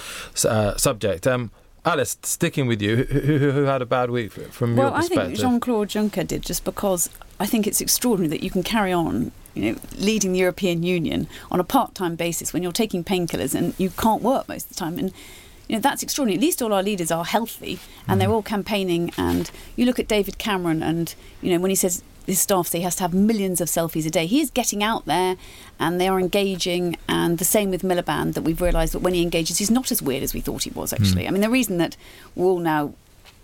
uh, 0.47 0.77
subject. 0.77 1.27
Um, 1.27 1.51
Alice, 1.85 2.17
sticking 2.23 2.67
with 2.67 2.81
you, 2.81 2.97
who, 2.97 3.19
who, 3.19 3.51
who 3.51 3.63
had 3.63 3.81
a 3.81 3.85
bad 3.85 4.11
week 4.11 4.31
from 4.31 4.75
well, 4.75 4.89
your 4.89 4.97
I 4.97 5.07
think 5.07 5.37
Jean 5.37 5.59
Claude 5.59 5.89
Juncker 5.89 6.27
did 6.27 6.43
just 6.43 6.65
because 6.65 7.09
I 7.39 7.45
think 7.45 7.65
it's 7.65 7.79
extraordinary 7.81 8.27
that 8.29 8.43
you 8.43 8.51
can 8.51 8.63
carry 8.63 8.91
on, 8.91 9.31
you 9.53 9.71
know, 9.71 9.79
leading 9.97 10.33
the 10.33 10.39
European 10.39 10.83
Union 10.83 11.27
on 11.49 11.59
a 11.59 11.63
part-time 11.63 12.15
basis 12.15 12.51
when 12.53 12.63
you're 12.63 12.73
taking 12.73 13.03
painkillers 13.03 13.55
and 13.55 13.73
you 13.77 13.89
can't 13.91 14.21
work 14.21 14.47
most 14.49 14.65
of 14.65 14.69
the 14.69 14.75
time. 14.75 14.99
And 14.99 15.13
you 15.69 15.75
know 15.75 15.81
that's 15.81 16.03
extraordinary. 16.03 16.37
At 16.37 16.41
least 16.41 16.61
all 16.61 16.73
our 16.73 16.83
leaders 16.83 17.11
are 17.11 17.23
healthy 17.23 17.79
and 18.07 18.19
they're 18.19 18.27
mm. 18.27 18.33
all 18.33 18.41
campaigning. 18.41 19.11
And 19.17 19.49
you 19.75 19.85
look 19.85 19.99
at 19.99 20.07
David 20.07 20.37
Cameron, 20.39 20.83
and 20.83 21.13
you 21.41 21.53
know 21.53 21.59
when 21.59 21.69
he 21.69 21.75
says 21.75 22.03
his 22.25 22.41
staff 22.41 22.67
say 22.67 22.79
he 22.79 22.83
has 22.83 22.95
to 22.97 23.03
have 23.03 23.13
millions 23.13 23.61
of 23.61 23.67
selfies 23.67 24.05
a 24.05 24.09
day, 24.09 24.25
he 24.25 24.41
is 24.41 24.49
getting 24.49 24.83
out 24.83 25.05
there, 25.05 25.37
and 25.79 26.01
they 26.01 26.07
are 26.07 26.19
engaging. 26.19 26.97
And 27.07 27.37
the 27.37 27.45
same 27.45 27.69
with 27.69 27.83
Miliband, 27.83 28.33
that 28.33 28.41
we've 28.41 28.61
realised 28.61 28.93
that 28.93 28.99
when 28.99 29.13
he 29.13 29.21
engages, 29.21 29.59
he's 29.59 29.71
not 29.71 29.91
as 29.91 30.01
weird 30.01 30.23
as 30.23 30.33
we 30.33 30.41
thought 30.41 30.63
he 30.63 30.71
was. 30.71 30.91
Actually, 30.91 31.23
mm. 31.23 31.27
I 31.27 31.31
mean 31.31 31.41
the 31.41 31.49
reason 31.49 31.77
that 31.77 31.95
we're 32.35 32.47
all 32.47 32.59
now 32.59 32.93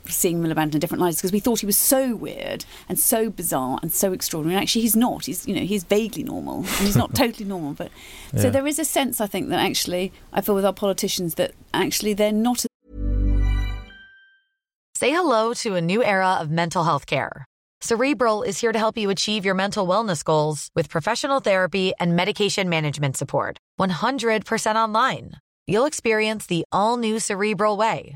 seeing 0.09 0.41
Miliband 0.41 0.73
in 0.73 0.79
different 0.79 1.01
lights 1.01 1.17
because 1.17 1.31
we 1.31 1.39
thought 1.39 1.59
he 1.59 1.65
was 1.65 1.77
so 1.77 2.15
weird 2.15 2.65
and 2.87 2.99
so 2.99 3.29
bizarre 3.29 3.79
and 3.81 3.91
so 3.91 4.13
extraordinary. 4.13 4.55
And 4.55 4.63
actually, 4.63 4.81
he's 4.81 4.95
not. 4.95 5.25
He's 5.25 5.47
you 5.47 5.55
know 5.55 5.61
he's 5.61 5.83
vaguely 5.83 6.23
normal 6.23 6.57
and 6.57 6.67
he's 6.67 6.97
not 6.97 7.13
totally 7.23 7.45
normal. 7.45 7.73
But 7.73 7.91
so 8.37 8.49
there 8.49 8.67
is 8.67 8.79
a 8.79 8.85
sense 8.85 9.21
I 9.21 9.27
think 9.27 9.49
that 9.49 9.59
actually 9.59 10.11
I 10.33 10.41
feel 10.41 10.55
with 10.55 10.65
our 10.65 10.73
politicians 10.73 11.35
that 11.35 11.51
actually 11.73 12.13
they're 12.13 12.31
not 12.31 12.65
Say 14.97 15.11
hello 15.11 15.53
to 15.55 15.75
a 15.75 15.81
new 15.81 16.01
era 16.01 16.37
of 16.39 16.49
mental 16.49 16.85
health 16.85 17.05
care. 17.05 17.43
Cerebral 17.81 18.43
is 18.43 18.61
here 18.61 18.71
to 18.71 18.79
help 18.79 18.97
you 18.97 19.09
achieve 19.09 19.43
your 19.43 19.53
mental 19.53 19.85
wellness 19.85 20.23
goals 20.23 20.69
with 20.73 20.89
professional 20.89 21.41
therapy 21.41 21.91
and 21.99 22.15
medication 22.15 22.69
management 22.69 23.17
support. 23.17 23.57
100% 23.79 24.75
online. 24.75 25.33
You'll 25.67 25.85
experience 25.85 26.45
the 26.45 26.63
all 26.71 26.95
new 26.95 27.19
Cerebral 27.19 27.75
Way, 27.75 28.15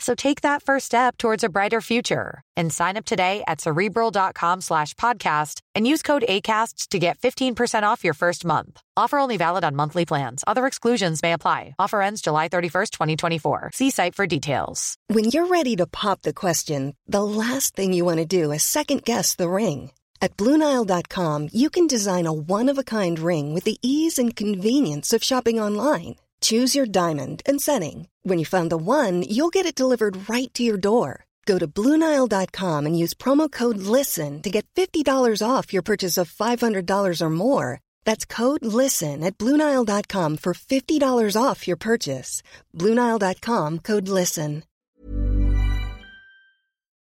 So 0.00 0.14
take 0.14 0.40
that 0.40 0.62
first 0.62 0.86
step 0.86 1.18
towards 1.18 1.44
a 1.44 1.48
brighter 1.48 1.80
future 1.82 2.42
and 2.56 2.72
sign 2.72 2.96
up 2.96 3.04
today 3.04 3.44
at 3.46 3.60
cerebral.com 3.60 4.62
slash 4.62 4.94
podcast 4.94 5.60
and 5.74 5.86
use 5.86 6.02
code 6.02 6.24
ACAST 6.28 6.88
to 6.88 6.98
get 6.98 7.18
15% 7.18 7.82
off 7.82 8.02
your 8.02 8.14
first 8.14 8.44
month. 8.44 8.80
Offer 8.96 9.18
only 9.18 9.36
valid 9.36 9.62
on 9.62 9.76
monthly 9.76 10.06
plans. 10.06 10.42
Other 10.46 10.66
exclusions 10.66 11.22
may 11.22 11.34
apply. 11.34 11.74
Offer 11.78 12.00
ends 12.02 12.22
July 12.22 12.48
31st, 12.48 12.90
2024. 12.90 13.70
See 13.74 13.90
site 13.90 14.14
for 14.14 14.26
details. 14.26 14.96
When 15.08 15.24
you're 15.24 15.46
ready 15.46 15.76
to 15.76 15.86
pop 15.86 16.22
the 16.22 16.34
question, 16.34 16.96
the 17.06 17.22
last 17.22 17.76
thing 17.76 17.92
you 17.92 18.04
want 18.04 18.18
to 18.18 18.26
do 18.26 18.52
is 18.52 18.62
second 18.62 19.04
guess 19.04 19.36
the 19.36 19.48
ring. 19.48 19.90
At 20.22 20.36
Bluenile.com, 20.36 21.48
you 21.52 21.70
can 21.70 21.86
design 21.86 22.26
a 22.26 22.32
one 22.32 22.68
of 22.68 22.78
a 22.78 22.84
kind 22.84 23.18
ring 23.18 23.54
with 23.54 23.64
the 23.64 23.78
ease 23.82 24.18
and 24.18 24.36
convenience 24.36 25.12
of 25.12 25.22
shopping 25.22 25.58
online. 25.60 26.16
Choose 26.40 26.76
your 26.76 26.86
diamond 26.86 27.42
and 27.44 27.60
setting. 27.60 28.06
When 28.22 28.38
you 28.38 28.46
find 28.46 28.70
the 28.70 28.76
one, 28.76 29.22
you'll 29.22 29.56
get 29.56 29.66
it 29.66 29.74
delivered 29.74 30.30
right 30.30 30.54
to 30.54 30.62
your 30.62 30.78
door. 30.78 31.24
Go 31.46 31.58
to 31.58 31.66
Bluenile.com 31.66 32.86
and 32.86 32.96
use 32.96 33.12
promo 33.14 33.50
code 33.50 33.78
LISTEN 33.78 34.42
to 34.42 34.50
get 34.50 34.66
$50 34.76 35.42
off 35.42 35.72
your 35.72 35.82
purchase 35.82 36.16
of 36.16 36.30
$500 36.30 37.22
or 37.22 37.30
more. 37.30 37.80
That's 38.04 38.24
code 38.24 38.64
LISTEN 38.64 39.24
at 39.24 39.36
Bluenile.com 39.36 40.36
for 40.36 40.54
$50 40.54 41.42
off 41.42 41.66
your 41.66 41.76
purchase. 41.76 42.42
Bluenile.com 42.76 43.78
code 43.80 44.08
LISTEN. 44.08 44.62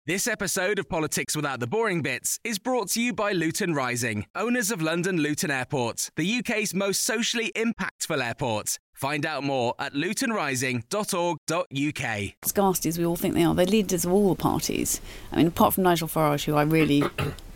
This 0.06 0.26
episode 0.26 0.78
of 0.80 0.88
Politics 0.88 1.36
Without 1.36 1.60
the 1.60 1.68
Boring 1.68 2.02
Bits 2.02 2.40
is 2.42 2.58
brought 2.58 2.88
to 2.88 3.00
you 3.00 3.12
by 3.12 3.30
Luton 3.30 3.74
Rising, 3.74 4.24
owners 4.34 4.72
of 4.72 4.82
London 4.82 5.18
Luton 5.18 5.50
Airport, 5.52 6.10
the 6.16 6.38
UK's 6.38 6.74
most 6.74 7.02
socially 7.02 7.52
impactful 7.54 8.20
airport. 8.20 8.78
Find 9.00 9.24
out 9.24 9.42
more 9.42 9.74
at 9.78 9.94
lutonrising.org.uk. 9.94 12.32
as 12.42 12.52
ghastly 12.52 12.90
as 12.90 12.98
we 12.98 13.06
all 13.06 13.16
think 13.16 13.32
they 13.32 13.42
are. 13.42 13.54
They're 13.54 13.64
leaders 13.64 14.04
of 14.04 14.12
all 14.12 14.28
the 14.28 14.34
parties. 14.34 15.00
I 15.32 15.36
mean, 15.36 15.46
apart 15.46 15.72
from 15.72 15.84
Nigel 15.84 16.06
Farage, 16.06 16.44
who 16.44 16.54
I 16.54 16.64
really 16.64 17.04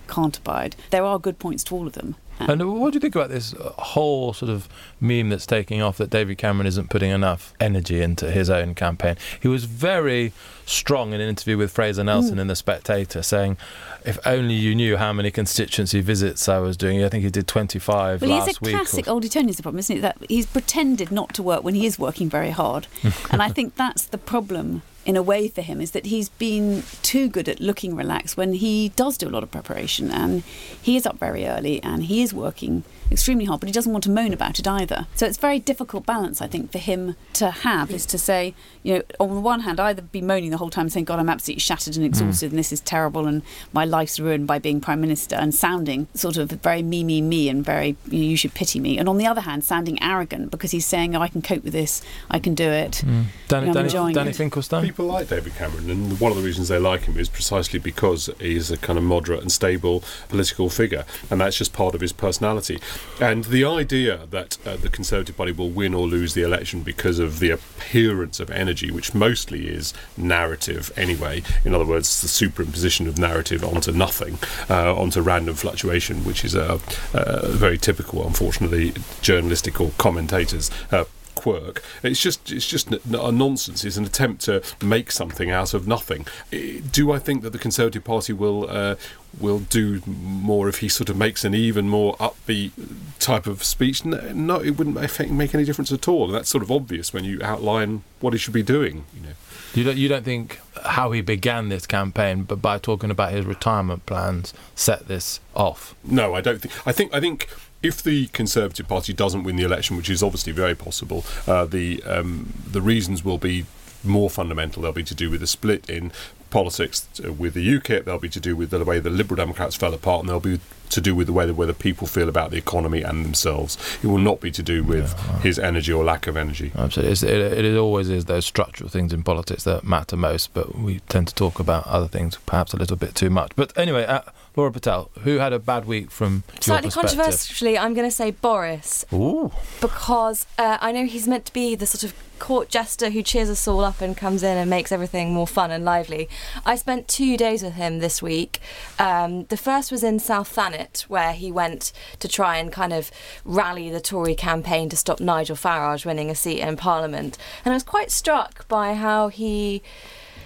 can't 0.09 0.37
abide, 0.38 0.77
there 0.90 1.05
are 1.05 1.19
good 1.19 1.38
points 1.38 1.64
to 1.64 1.75
all 1.75 1.87
of 1.87 1.95
them. 1.95 2.17
And 2.40 2.81
what 2.81 2.93
do 2.93 2.97
you 2.97 3.01
think 3.01 3.14
about 3.14 3.31
this 3.31 3.55
uh, 3.55 3.71
whole 3.79 4.33
sort 4.33 4.51
of 4.51 4.69
meme 5.01 5.29
that's 5.29 5.47
taking 5.47 5.81
off 5.81 5.99
that 5.99 6.11
David 6.11 6.37
Cameron 6.37 6.67
isn't 6.67 6.90
putting 6.90 7.11
enough 7.11 7.55
energy 7.61 8.03
into 8.03 8.31
his 8.31 8.51
own 8.51 8.75
campaign? 8.75 9.17
He 9.40 9.49
was 9.49 9.64
very 9.67 10.33
strong 10.67 11.12
in 11.12 11.21
an 11.21 11.29
interview 11.29 11.57
with 11.57 11.71
Fraser 11.71 12.03
Nelson 12.03 12.38
in 12.38 12.49
The 12.49 12.57
Spectator, 12.57 13.23
saying, 13.23 13.57
"If 14.05 14.19
only 14.27 14.55
you 14.55 14.75
knew 14.75 14.97
how 14.97 15.12
many 15.12 15.31
constituency 15.31 16.01
visits 16.01 16.49
I 16.49 16.59
was 16.59 16.77
doing. 16.77 17.05
I 17.05 17.09
think 17.09 17.23
he 17.23 17.31
did 17.31 17.47
25 17.47 18.23
Well, 18.23 18.31
last 18.31 18.47
he's 18.49 18.57
a 18.57 18.61
classic 18.61 19.07
or- 19.07 19.12
old 19.12 19.25
Etonian, 19.25 19.55
the 19.55 19.62
problem, 19.62 19.79
isn't 19.79 19.99
it? 19.99 20.01
That 20.01 20.17
he's 20.29 20.47
pretended 20.47 21.12
not 21.12 21.35
to 21.35 21.43
work 21.43 21.62
when 21.62 21.75
he 21.75 21.87
is 21.87 21.99
working 21.99 22.29
very 22.29 22.51
hard. 22.51 22.88
and 23.31 23.43
I 23.43 23.49
think 23.51 23.77
that's 23.77 24.05
the 24.05 24.19
problem 24.19 24.83
in 25.05 25.17
a 25.17 25.23
way 25.23 25.49
for 25.49 25.62
him 25.62 25.81
is 25.81 25.90
that 25.93 26.07
he's 26.07 26.29
been 26.29 26.83
too 27.03 27.29
good 27.29 27.49
at 27.49 27.61
looking 27.61 27.95
relaxed 27.95 28.37
when 28.37 28.55
he 28.55 28.90
does 28.90 29.19
do 29.19 29.29
a 29.29 29.31
lot 29.31 29.43
of 29.43 29.51
preparation 29.51 30.11
and 30.11 30.43
he 30.81 30.97
is 30.97 31.07
up 31.07 31.19
very 31.19 31.47
early 31.47 31.83
and 31.83 32.05
he 32.05 32.23
is 32.23 32.33
working 32.33 32.85
extremely 33.11 33.45
hard 33.45 33.61
but 33.61 33.69
he 33.69 33.73
doesn't 33.73 33.93
want 33.93 34.05
to 34.05 34.11
moan 34.11 34.33
about 34.33 34.59
it 34.59 34.67
either 34.67 35.07
so 35.14 35.27
it's 35.27 35.38
a 35.38 35.40
very 35.40 35.59
difficult 35.59 36.07
balance 36.07 36.40
i 36.40 36.47
think 36.47 36.71
for 36.73 36.79
him 36.79 37.17
to 37.33 37.51
have 37.51 37.90
is 37.90 38.07
to 38.07 38.19
say 38.19 38.55
you 38.83 38.95
know 38.95 39.03
on 39.21 39.35
the 39.35 39.40
one 39.40 39.61
hand 39.61 39.79
either 39.81 40.03
be 40.03 40.21
moaning 40.21 40.51
the 40.51 40.57
whole 40.57 40.71
time 40.71 40.88
saying 40.88 41.05
god 41.05 41.19
i'm 41.19 41.29
absolutely 41.29 41.61
shattered 41.61 41.97
and 41.97 42.05
hmm. 42.05 42.09
exhausted 42.09 42.51
and 42.51 42.59
this 42.59 42.73
is 42.73 42.81
terrible 42.81 43.27
and 43.27 43.43
my 43.73 43.85
life's 43.85 44.19
ruined 44.19 44.47
by 44.47 44.59
being 44.59 44.81
prime 44.81 45.01
minister 45.01 45.37
and 45.37 45.55
sounding 45.55 46.07
sort 46.14 46.37
of 46.37 46.51
very 46.51 46.83
me 46.83 47.05
me 47.05 47.21
me 47.21 47.49
and 47.49 47.64
very 47.64 47.97
you, 48.07 48.19
know, 48.19 48.25
you 48.25 48.37
should 48.37 48.55
pity 48.55 48.81
me 48.81 48.99
and 48.99 49.09
on 49.09 49.19
the 49.19 49.27
other 49.27 49.43
hand 49.43 49.64
sounding 49.64 50.03
arrogant 50.03 50.51
because 50.51 50.71
he's 50.71 50.87
saying 50.87 51.14
oh, 51.14 51.21
i 51.21 51.29
can 51.29 51.43
cope 51.43 51.64
with 51.64 51.73
this 51.73 52.03
i 52.31 52.38
can 52.38 52.55
do 52.55 52.69
it 52.69 52.97
hmm. 52.97 53.23
Danny, 53.49 53.69
I'm 53.69 53.75
Danny, 53.75 53.87
enjoying 53.87 54.14
Danny 54.14 54.31
it. 54.31 54.37
Finkelstein? 54.37 54.83
People 54.83 55.07
like 55.07 55.29
David 55.29 55.55
Cameron, 55.55 55.90
and 55.90 56.19
one 56.19 56.33
of 56.33 56.38
the 56.38 56.43
reasons 56.43 56.69
they 56.69 56.79
like 56.79 57.03
him 57.03 57.17
is 57.19 57.29
precisely 57.29 57.79
because 57.79 58.29
he's 58.40 58.71
a 58.71 58.77
kind 58.77 58.99
of 58.99 59.05
moderate 59.05 59.43
and 59.43 59.53
stable 59.53 60.03
political 60.29 60.69
figure, 60.69 61.05
and 61.31 61.40
that's 61.40 61.57
just 61.57 61.73
part 61.73 61.95
of 61.95 62.01
his 62.01 62.12
personality. 62.12 62.81
And 63.20 63.44
the 63.44 63.64
idea 63.64 64.26
that 64.30 64.59
uh, 64.66 64.76
the 64.76 64.88
Conservative 64.88 65.37
Party 65.37 65.52
will 65.52 65.70
win 65.70 65.94
or 65.94 66.07
lose 66.07 66.35
the 66.35 66.42
election 66.42 66.83
because 66.83 67.18
of 67.18 67.38
the 67.38 67.50
appearance 67.50 68.40
of 68.40 68.50
energy, 68.50 68.90
which 68.90 69.14
mostly 69.14 69.68
is 69.68 69.94
narrative 70.16 70.92
anyway, 70.96 71.42
in 71.64 71.74
other 71.74 71.85
words, 71.85 72.22
the 72.22 72.28
superimposition 72.28 73.07
of 73.07 73.18
narrative 73.18 73.62
onto 73.64 73.92
nothing, 73.92 74.38
uh, 74.68 74.94
onto 74.94 75.20
random 75.20 75.54
fluctuation, 75.54 76.24
which 76.24 76.44
is 76.44 76.54
a, 76.54 76.80
a 77.12 77.48
very 77.48 77.78
typical, 77.78 78.26
unfortunately, 78.26 78.92
journalistic 79.22 79.80
or 79.80 79.92
commentators. 79.98 80.70
Uh, 80.90 81.04
quirk. 81.35 81.83
It's 82.03 82.20
just 82.20 82.51
it's 82.53 82.66
just 82.66 82.92
a 82.92 83.33
nonsense. 83.33 83.85
It's 83.85 83.97
an 83.97 84.05
attempt 84.05 84.42
to 84.42 84.62
make 84.83 85.11
something 85.11 85.51
out 85.51 85.75
of 85.75 85.87
nothing. 85.87 86.27
Do 86.51 87.12
I 87.12 87.18
think 87.18 87.42
that 87.42 87.51
the 87.51 87.59
Conservative 87.59 88.05
Party 88.05 88.33
will 88.33 88.68
uh, 88.68 88.97
will 89.40 89.61
do 89.61 90.01
more 90.07 90.68
if 90.68 90.79
he 90.79 90.88
sort 90.88 91.11
of 91.11 91.16
makes 91.16 91.44
an 91.44 91.55
even 91.55 91.88
more 91.88 92.16
upbeat 92.16 92.73
type 93.18 93.47
of 93.47 93.64
speech? 93.64 94.05
No, 94.05 94.57
it 94.57 94.70
wouldn't 94.79 94.97
make, 94.97 95.31
make 95.31 95.55
any 95.55 95.64
difference 95.64 95.92
at 95.92 96.09
all. 96.09 96.27
And 96.27 96.35
that's 96.35 96.49
sort 96.49 96.62
of 96.62 96.70
obvious 96.70 97.12
when 97.12 97.25
you 97.25 97.40
outline 97.42 98.05
what 98.20 98.33
he 98.33 98.38
should 98.38 98.55
be 98.55 98.62
doing. 98.62 99.05
You 99.14 99.23
know. 99.23 99.35
You 99.75 99.83
don't, 99.83 99.97
you 99.97 100.09
don't 100.09 100.25
think 100.25 100.61
how 100.85 101.11
he 101.11 101.20
began 101.20 101.68
this 101.68 101.85
campaign, 101.87 102.44
but 102.44 102.62
by 102.62 102.79
talking 102.79 103.11
about 103.11 103.33
his 103.33 103.44
retirement 103.44 104.07
plans, 104.07 104.55
set 104.77 105.09
this 105.09 105.40
off? 105.57 105.97
No, 106.05 106.35
I 106.35 106.40
don't 106.40 106.61
think. 106.61 106.87
I 106.87 106.92
think. 106.92 107.12
I 107.12 107.20
think 107.20 107.49
if 107.85 108.03
the 108.03 108.27
Conservative 108.29 108.88
Party 108.88 109.12
doesn't 109.12 109.44
win 109.44 109.57
the 109.57 109.64
election, 109.64 109.97
which 109.97 110.09
is 110.09 110.23
obviously 110.23 110.53
very 110.53 110.75
possible, 110.75 111.25
uh, 111.47 111.66
the 111.66 112.03
um, 112.05 112.53
the 112.66 112.81
reasons 112.81 113.25
will 113.25 113.38
be 113.38 113.66
more 114.03 114.31
fundamental. 114.31 114.83
They'll 114.83 114.92
be 114.92 115.05
to 115.05 115.14
do 115.14 115.31
with 115.31 115.40
the 115.40 115.47
split 115.47 115.88
in 115.88 116.11
politics 116.51 117.09
uh, 117.25 117.33
with 117.33 117.55
the 117.55 117.66
UKIP. 117.66 118.05
They'll 118.05 118.18
be 118.18 118.29
to 118.31 118.40
do 118.40 118.57
with 118.57 118.70
the 118.70 118.85
way 118.85 119.01
the 119.01 119.11
Liberal 119.11 119.37
Democrats 119.37 119.77
fell 119.77 119.92
apart, 119.92 120.20
and 120.20 120.29
they'll 120.29 120.40
be 120.40 120.61
to 120.90 121.01
do 121.01 121.14
with 121.14 121.27
the 121.27 121.33
way 121.33 121.44
that 121.44 121.55
whether 121.55 121.73
people 121.73 122.07
feel 122.07 122.29
about 122.29 122.51
the 122.51 122.57
economy 122.57 123.03
and 123.03 123.25
themselves. 123.25 123.77
It 124.03 124.07
will 124.07 124.18
not 124.18 124.40
be 124.40 124.51
to 124.53 124.62
do 124.62 124.85
with 124.85 125.12
his 125.42 125.59
energy 125.59 125.92
or 125.92 126.05
lack 126.05 126.27
of 126.27 126.37
energy. 126.37 126.73
Absolutely, 126.77 127.12
it's, 127.12 127.23
it, 127.23 127.64
it 127.64 127.77
always 127.77 128.09
is 128.09 128.27
those 128.27 128.47
structural 128.47 128.88
things 128.88 129.12
in 129.12 129.23
politics 129.23 129.64
that 129.64 129.85
matter 129.85 130.16
most, 130.16 130.55
but 130.55 130.79
we 130.79 131.01
tend 131.09 131.29
to 131.29 131.35
talk 131.35 131.59
about 131.59 131.87
other 131.87 132.09
things 132.09 132.38
perhaps 132.47 132.73
a 132.73 132.77
little 132.77 132.97
bit 132.97 133.14
too 133.14 133.31
much. 133.31 133.53
But 133.57 133.77
anyway, 133.77 134.05
uh, 134.05 134.23
Laura 134.57 134.71
Pitel, 134.71 135.11
who 135.21 135.38
had 135.38 135.53
a 135.53 135.59
bad 135.59 135.85
week 135.85 136.11
from 136.11 136.45
Slightly 136.61 136.90
controversially, 136.90 137.77
I'm 137.77 137.95
going 137.95 138.09
to 138.09 138.14
say 138.14 138.31
Boris 138.31 139.05
Ooh, 139.12 139.53
because 139.81 140.47
uh, 140.59 140.79
I 140.81 140.93
know 140.93 141.07
he's 141.07 141.27
meant 141.27 141.45
to 141.47 141.53
be 141.53 141.75
the 141.75 141.87
sort 141.87 142.05
of 142.05 142.14
court 142.38 142.69
jester 142.69 143.11
who 143.11 143.23
cheers 143.23 143.49
us 143.49 143.67
all 143.67 143.81
up 143.81 144.01
and 144.01 144.17
comes 144.17 144.43
in 144.43 144.57
and 144.57 144.69
makes 144.69 144.93
everything 144.93 145.33
more 145.33 145.47
fun 145.47 145.71
and 145.71 145.85
lively. 145.85 146.29
I 146.67 146.77
spent 146.77 147.09
two 147.09 147.37
days 147.37 147.62
with 147.62 147.75
him 147.75 148.01
this 148.01 148.21
week. 148.21 148.61
Um, 148.99 149.45
the 149.45 149.57
first 149.57 149.90
was 149.90 150.03
in 150.03 150.19
South 150.19 150.49
Thanet, 150.49 151.05
where 151.09 151.33
he 151.33 151.51
went 151.51 151.93
to 152.19 152.29
try 152.29 152.59
and 152.59 152.71
kind 152.71 152.93
of 152.93 153.11
rally 153.45 153.90
the 153.90 154.01
Tory 154.01 154.35
campaign 154.35 154.88
to 154.90 154.97
stop 154.97 155.21
Nigel 155.21 155.57
Farage 155.57 156.05
winning 156.05 156.31
a 156.31 156.35
seat 156.35 156.61
in 156.61 156.77
Parliament. 156.77 157.38
And 157.64 157.73
I 157.73 157.77
was 157.77 157.83
quite 157.83 158.11
struck 158.11 158.69
by 158.69 158.95
how 158.95 159.29
he 159.29 159.83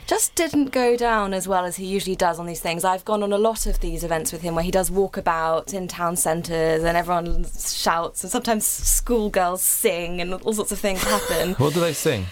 just 0.09 0.35
didn't 0.35 0.73
go 0.73 0.97
down 0.97 1.35
as 1.35 1.47
well 1.47 1.67
as 1.67 1.77
he 1.77 1.85
usually 1.85 2.17
does 2.17 2.39
on 2.41 2.47
these 2.47 2.61
things. 2.61 2.83
I've 2.83 3.05
gone 3.05 3.23
on 3.23 3.31
a 3.31 3.39
lot 3.39 3.67
of 3.67 3.81
these 3.81 4.03
events 4.03 4.33
with 4.33 4.41
him 4.41 4.55
where 4.55 4.65
he 4.65 4.71
does 4.71 4.91
walkabouts 4.91 5.75
in 5.75 5.87
town 5.87 6.17
centres 6.17 6.83
and 6.83 6.97
everyone 6.97 7.45
shouts 7.45 8.25
and 8.25 8.33
sometimes 8.33 8.67
schoolgirls 8.67 9.63
sing 9.63 10.23
and 10.23 10.33
all 10.33 10.55
sorts 10.55 10.73
of 10.73 10.79
things 10.79 11.03
happen. 11.03 11.53
what 11.55 11.75
do 11.75 11.81
they 11.81 11.93
sing? 11.93 12.25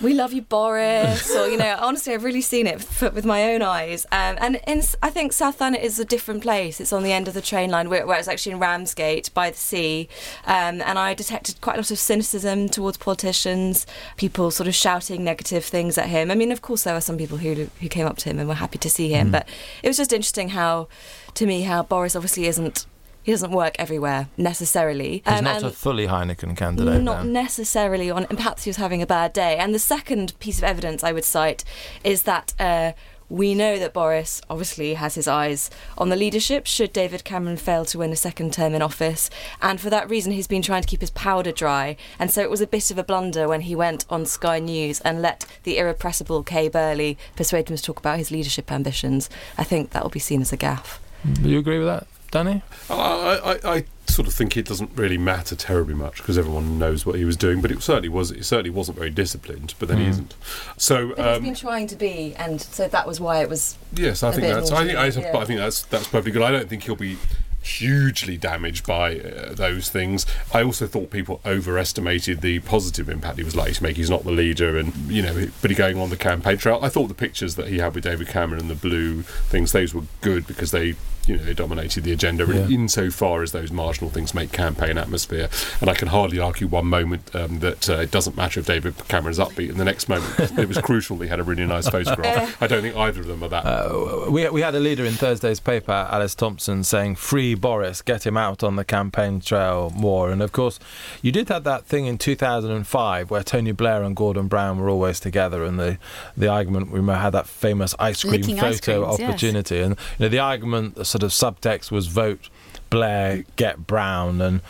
We 0.00 0.14
love 0.14 0.32
you, 0.32 0.42
Boris, 0.42 1.34
or 1.34 1.48
you 1.48 1.56
know, 1.56 1.76
honestly, 1.80 2.12
I've 2.12 2.24
really 2.24 2.40
seen 2.40 2.66
it 2.66 2.86
with 3.00 3.24
my 3.24 3.54
own 3.54 3.62
eyes. 3.62 4.04
Um, 4.12 4.36
and 4.38 4.60
in, 4.66 4.82
I 5.02 5.10
think 5.10 5.32
South 5.32 5.58
Thanet 5.58 5.82
is 5.82 5.98
a 5.98 6.04
different 6.04 6.42
place. 6.42 6.80
It's 6.80 6.92
on 6.92 7.02
the 7.02 7.12
end 7.12 7.28
of 7.28 7.34
the 7.34 7.40
train 7.40 7.70
line, 7.70 7.88
where, 7.88 8.06
where 8.06 8.18
it's 8.18 8.28
actually 8.28 8.52
in 8.52 8.58
Ramsgate 8.58 9.32
by 9.34 9.50
the 9.50 9.56
sea. 9.56 10.08
Um, 10.46 10.82
and 10.82 10.98
I 10.98 11.14
detected 11.14 11.60
quite 11.60 11.76
a 11.76 11.78
lot 11.78 11.90
of 11.90 11.98
cynicism 11.98 12.68
towards 12.68 12.98
politicians, 12.98 13.86
people 14.16 14.50
sort 14.50 14.68
of 14.68 14.74
shouting 14.74 15.24
negative 15.24 15.64
things 15.64 15.96
at 15.98 16.08
him. 16.08 16.30
I 16.30 16.34
mean, 16.34 16.52
of 16.52 16.62
course, 16.62 16.82
there 16.82 16.94
were 16.94 17.00
some 17.00 17.16
people 17.16 17.38
who 17.38 17.68
who 17.80 17.88
came 17.88 18.06
up 18.06 18.18
to 18.18 18.28
him 18.28 18.38
and 18.38 18.48
were 18.48 18.54
happy 18.54 18.78
to 18.78 18.90
see 18.90 19.08
him, 19.10 19.30
but 19.30 19.48
it 19.82 19.88
was 19.88 19.96
just 19.96 20.12
interesting 20.12 20.50
how, 20.50 20.88
to 21.34 21.46
me, 21.46 21.62
how 21.62 21.82
Boris 21.82 22.16
obviously 22.16 22.46
isn't. 22.46 22.86
He 23.26 23.32
doesn't 23.32 23.50
work 23.50 23.74
everywhere 23.78 24.28
necessarily. 24.36 25.22
He's 25.26 25.38
Um, 25.38 25.44
not 25.44 25.64
a 25.64 25.70
fully 25.70 26.06
Heineken 26.06 26.56
candidate. 26.56 27.02
not 27.02 27.24
then. 27.24 27.32
necessarily 27.32 28.08
on, 28.08 28.24
and 28.30 28.38
perhaps 28.38 28.62
he 28.62 28.70
was 28.70 28.76
having 28.76 29.02
a 29.02 29.06
bad 29.06 29.32
day. 29.32 29.56
And 29.56 29.74
the 29.74 29.80
second 29.80 30.38
piece 30.38 30.58
of 30.58 30.64
evidence 30.64 31.02
I 31.02 31.10
would 31.10 31.24
cite 31.24 31.64
is 32.04 32.22
that 32.22 32.54
uh, 32.60 32.92
we 33.28 33.52
know 33.52 33.80
that 33.80 33.92
Boris 33.92 34.40
obviously 34.48 34.94
has 34.94 35.16
his 35.16 35.26
eyes 35.26 35.70
on 35.98 36.08
the 36.08 36.14
leadership 36.14 36.66
should 36.66 36.92
David 36.92 37.24
Cameron 37.24 37.56
fail 37.56 37.84
to 37.86 37.98
win 37.98 38.12
a 38.12 38.16
second 38.28 38.52
term 38.52 38.72
in 38.76 38.80
office. 38.82 39.28
And 39.60 39.80
for 39.80 39.90
that 39.90 40.08
reason, 40.08 40.30
he's 40.30 40.46
been 40.46 40.62
trying 40.62 40.82
to 40.82 40.88
keep 40.88 41.00
his 41.00 41.10
powder 41.10 41.50
dry. 41.50 41.96
And 42.20 42.30
so 42.30 42.42
it 42.42 42.50
was 42.50 42.60
a 42.60 42.66
bit 42.68 42.92
of 42.92 42.98
a 42.98 43.02
blunder 43.02 43.48
when 43.48 43.62
he 43.62 43.74
went 43.74 44.06
on 44.08 44.24
Sky 44.26 44.60
News 44.60 45.00
and 45.00 45.20
let 45.20 45.44
the 45.64 45.78
irrepressible 45.78 46.44
Kay 46.44 46.68
Burley 46.68 47.18
persuade 47.34 47.68
him 47.68 47.76
to 47.76 47.82
talk 47.82 47.98
about 47.98 48.18
his 48.18 48.30
leadership 48.30 48.70
ambitions. 48.70 49.28
I 49.58 49.64
think 49.64 49.90
that 49.90 50.04
will 50.04 50.10
be 50.10 50.20
seen 50.20 50.42
as 50.42 50.52
a 50.52 50.56
gaffe. 50.56 50.98
Do 51.42 51.48
you 51.48 51.58
agree 51.58 51.78
with 51.78 51.88
that, 51.88 52.06
Danny? 52.30 52.62
I, 52.90 53.58
I, 53.64 53.76
I 53.76 53.84
sort 54.06 54.28
of 54.28 54.34
think 54.34 54.56
it 54.56 54.66
doesn't 54.66 54.90
really 54.94 55.18
matter 55.18 55.54
terribly 55.56 55.94
much 55.94 56.18
because 56.18 56.36
everyone 56.38 56.78
knows 56.78 57.04
what 57.06 57.16
he 57.16 57.24
was 57.24 57.36
doing, 57.36 57.60
but 57.60 57.70
it 57.70 57.82
certainly 57.82 58.08
was. 58.08 58.30
It 58.30 58.44
certainly 58.44 58.70
wasn't 58.70 58.98
very 58.98 59.10
disciplined, 59.10 59.74
but 59.78 59.88
then 59.88 59.98
he 59.98 60.04
Mm. 60.06 60.10
isn't. 60.10 60.34
So 60.76 61.08
But 61.16 61.18
he's 61.18 61.36
um, 61.36 61.42
been 61.42 61.54
trying 61.54 61.86
to 61.88 61.96
be, 61.96 62.34
and 62.36 62.60
so 62.60 62.88
that 62.88 63.06
was 63.06 63.20
why 63.20 63.42
it 63.42 63.48
was 63.48 63.76
yes, 63.94 64.22
I 64.22 64.28
a 64.28 64.32
think 64.32 64.42
bit 64.42 64.54
that's. 64.54 64.70
I 64.72 64.86
think, 64.86 64.98
I, 64.98 65.08
naughty, 65.08 65.20
yeah. 65.20 65.36
I 65.38 65.44
think 65.44 65.58
that's 65.60 65.82
that's 65.82 66.08
perfectly 66.08 66.32
good. 66.32 66.42
I 66.42 66.50
don't 66.50 66.68
think 66.68 66.82
he'll 66.84 66.96
be 66.96 67.16
hugely 67.66 68.36
damaged 68.36 68.86
by 68.86 69.18
uh, 69.18 69.52
those 69.54 69.90
things. 69.90 70.24
I 70.54 70.62
also 70.62 70.86
thought 70.86 71.10
people 71.10 71.40
overestimated 71.44 72.40
the 72.40 72.60
positive 72.60 73.08
impact 73.08 73.38
he 73.38 73.44
was 73.44 73.56
likely 73.56 73.74
to 73.74 73.82
make. 73.82 73.96
He's 73.96 74.10
not 74.10 74.24
the 74.24 74.30
leader, 74.32 74.76
and 74.78 74.94
you 75.10 75.22
know, 75.22 75.48
but 75.60 75.70
he 75.70 75.76
going 75.76 75.98
on 75.98 76.10
the 76.10 76.16
campaign 76.16 76.56
trail. 76.58 76.78
I 76.82 76.88
thought 76.88 77.08
the 77.08 77.14
pictures 77.14 77.56
that 77.56 77.68
he 77.68 77.78
had 77.78 77.94
with 77.94 78.04
David 78.04 78.28
Cameron 78.28 78.60
and 78.60 78.70
the 78.70 78.74
blue 78.74 79.22
things, 79.22 79.72
those 79.72 79.94
were 79.94 80.04
good 80.20 80.46
because 80.46 80.70
they. 80.70 80.94
You 81.28 81.36
know, 81.38 81.42
they 81.42 81.54
dominated 81.54 82.04
the 82.04 82.12
agenda 82.12 82.46
Yeah. 82.46 82.68
insofar 82.68 83.42
as 83.42 83.50
those 83.50 83.72
marginal 83.72 84.10
things 84.10 84.32
make 84.32 84.52
campaign 84.52 84.96
atmosphere. 84.96 85.48
And 85.80 85.90
I 85.90 85.94
can 85.94 86.06
hardly 86.06 86.38
argue 86.38 86.68
one 86.68 86.86
moment 86.86 87.34
um, 87.34 87.58
that 87.58 87.90
uh, 87.90 87.94
it 87.94 88.12
doesn't 88.12 88.36
matter 88.36 88.60
if 88.60 88.66
David 88.66 88.94
Cameron's 89.08 89.40
upbeat, 89.40 89.70
and 89.70 89.76
the 89.76 89.84
next 89.84 90.08
moment 90.08 90.38
it 90.56 90.68
was 90.68 90.78
crucial 90.78 91.16
that 91.16 91.24
he 91.24 91.28
had 91.28 91.40
a 91.40 91.42
really 91.42 91.66
nice 91.66 91.88
photograph. 91.88 92.56
I 92.62 92.68
don't 92.68 92.80
think 92.80 92.94
either 92.96 93.22
of 93.22 93.26
them 93.26 93.42
are 93.42 93.48
that. 93.48 93.66
Uh, 93.66 94.30
we, 94.30 94.48
we 94.50 94.60
had 94.60 94.76
a 94.76 94.78
leader 94.78 95.04
in 95.04 95.14
Thursday's 95.14 95.58
paper, 95.58 96.06
Alice 96.12 96.36
Thomson, 96.36 96.84
saying, 96.84 97.16
Free 97.16 97.55
Boris, 97.56 98.02
get 98.02 98.26
him 98.26 98.36
out 98.36 98.62
on 98.62 98.76
the 98.76 98.84
campaign 98.84 99.40
trail 99.40 99.92
more. 99.94 100.30
And 100.30 100.42
of 100.42 100.52
course, 100.52 100.78
you 101.22 101.32
did 101.32 101.48
have 101.48 101.64
that 101.64 101.84
thing 101.86 102.06
in 102.06 102.18
2005 102.18 103.30
where 103.30 103.42
Tony 103.42 103.72
Blair 103.72 104.02
and 104.02 104.14
Gordon 104.16 104.48
Brown 104.48 104.78
were 104.80 104.88
always 104.90 105.20
together, 105.20 105.64
and 105.64 105.78
the, 105.78 105.98
the 106.36 106.48
argument, 106.48 106.90
we 106.90 107.00
had 107.06 107.30
that 107.30 107.46
famous 107.46 107.94
ice 107.98 108.22
cream 108.22 108.40
Licking 108.40 108.56
photo 108.56 108.68
ice 108.68 108.80
creams, 108.80 109.18
yes. 109.18 109.28
opportunity. 109.30 109.80
And 109.80 109.96
you 110.18 110.24
know, 110.24 110.28
the 110.28 110.38
argument, 110.38 110.94
the 110.96 111.04
sort 111.04 111.22
of 111.22 111.30
subtext 111.30 111.90
was 111.90 112.06
vote 112.06 112.48
Blair, 112.90 113.44
get 113.56 113.86
Brown. 113.86 114.40
And 114.40 114.60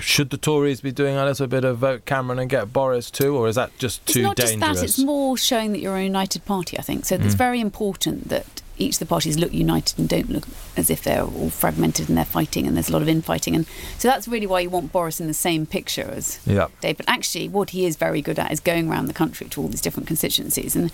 should 0.00 0.30
the 0.30 0.36
Tories 0.36 0.80
be 0.80 0.90
doing 0.90 1.16
a 1.16 1.24
little 1.24 1.46
bit 1.46 1.64
of 1.64 1.78
vote 1.78 2.04
Cameron 2.06 2.38
and 2.40 2.50
get 2.50 2.72
Boris 2.72 3.10
too, 3.10 3.36
or 3.36 3.46
is 3.48 3.54
that 3.54 3.76
just 3.78 4.00
It's 4.04 4.14
too 4.14 4.22
not 4.22 4.36
dangerous? 4.36 4.60
just 4.60 4.80
that; 4.80 4.84
it's 4.84 4.98
more 4.98 5.36
showing 5.36 5.72
that 5.72 5.78
you're 5.80 5.96
a 5.96 6.02
united 6.02 6.44
party. 6.44 6.76
I 6.78 6.82
think 6.82 7.04
so. 7.04 7.14
It's 7.14 7.34
Mm. 7.34 7.38
very 7.38 7.60
important 7.60 8.28
that 8.28 8.62
each 8.78 8.94
of 8.94 8.98
the 9.00 9.06
parties 9.06 9.38
look 9.38 9.52
united 9.52 9.98
and 9.98 10.08
don't 10.08 10.30
look 10.30 10.44
as 10.76 10.90
if 10.90 11.02
they're 11.02 11.22
all 11.22 11.50
fragmented 11.50 12.08
and 12.08 12.16
they're 12.18 12.24
fighting 12.24 12.66
and 12.66 12.76
there's 12.76 12.88
a 12.88 12.92
lot 12.92 13.02
of 13.02 13.08
infighting. 13.08 13.54
And 13.54 13.66
so 13.98 14.08
that's 14.08 14.28
really 14.28 14.46
why 14.46 14.60
you 14.60 14.70
want 14.70 14.92
Boris 14.92 15.20
in 15.20 15.26
the 15.26 15.34
same 15.34 15.66
picture 15.66 16.10
as 16.10 16.38
Yeah. 16.46 16.68
Dave. 16.80 16.96
But 16.98 17.08
actually, 17.08 17.48
what 17.48 17.70
he 17.70 17.86
is 17.86 17.96
very 17.96 18.20
good 18.20 18.38
at 18.38 18.52
is 18.52 18.60
going 18.60 18.88
around 18.90 19.06
the 19.06 19.14
country 19.14 19.48
to 19.48 19.60
all 19.62 19.68
these 19.68 19.80
different 19.80 20.06
constituencies. 20.06 20.76
And 20.76 20.92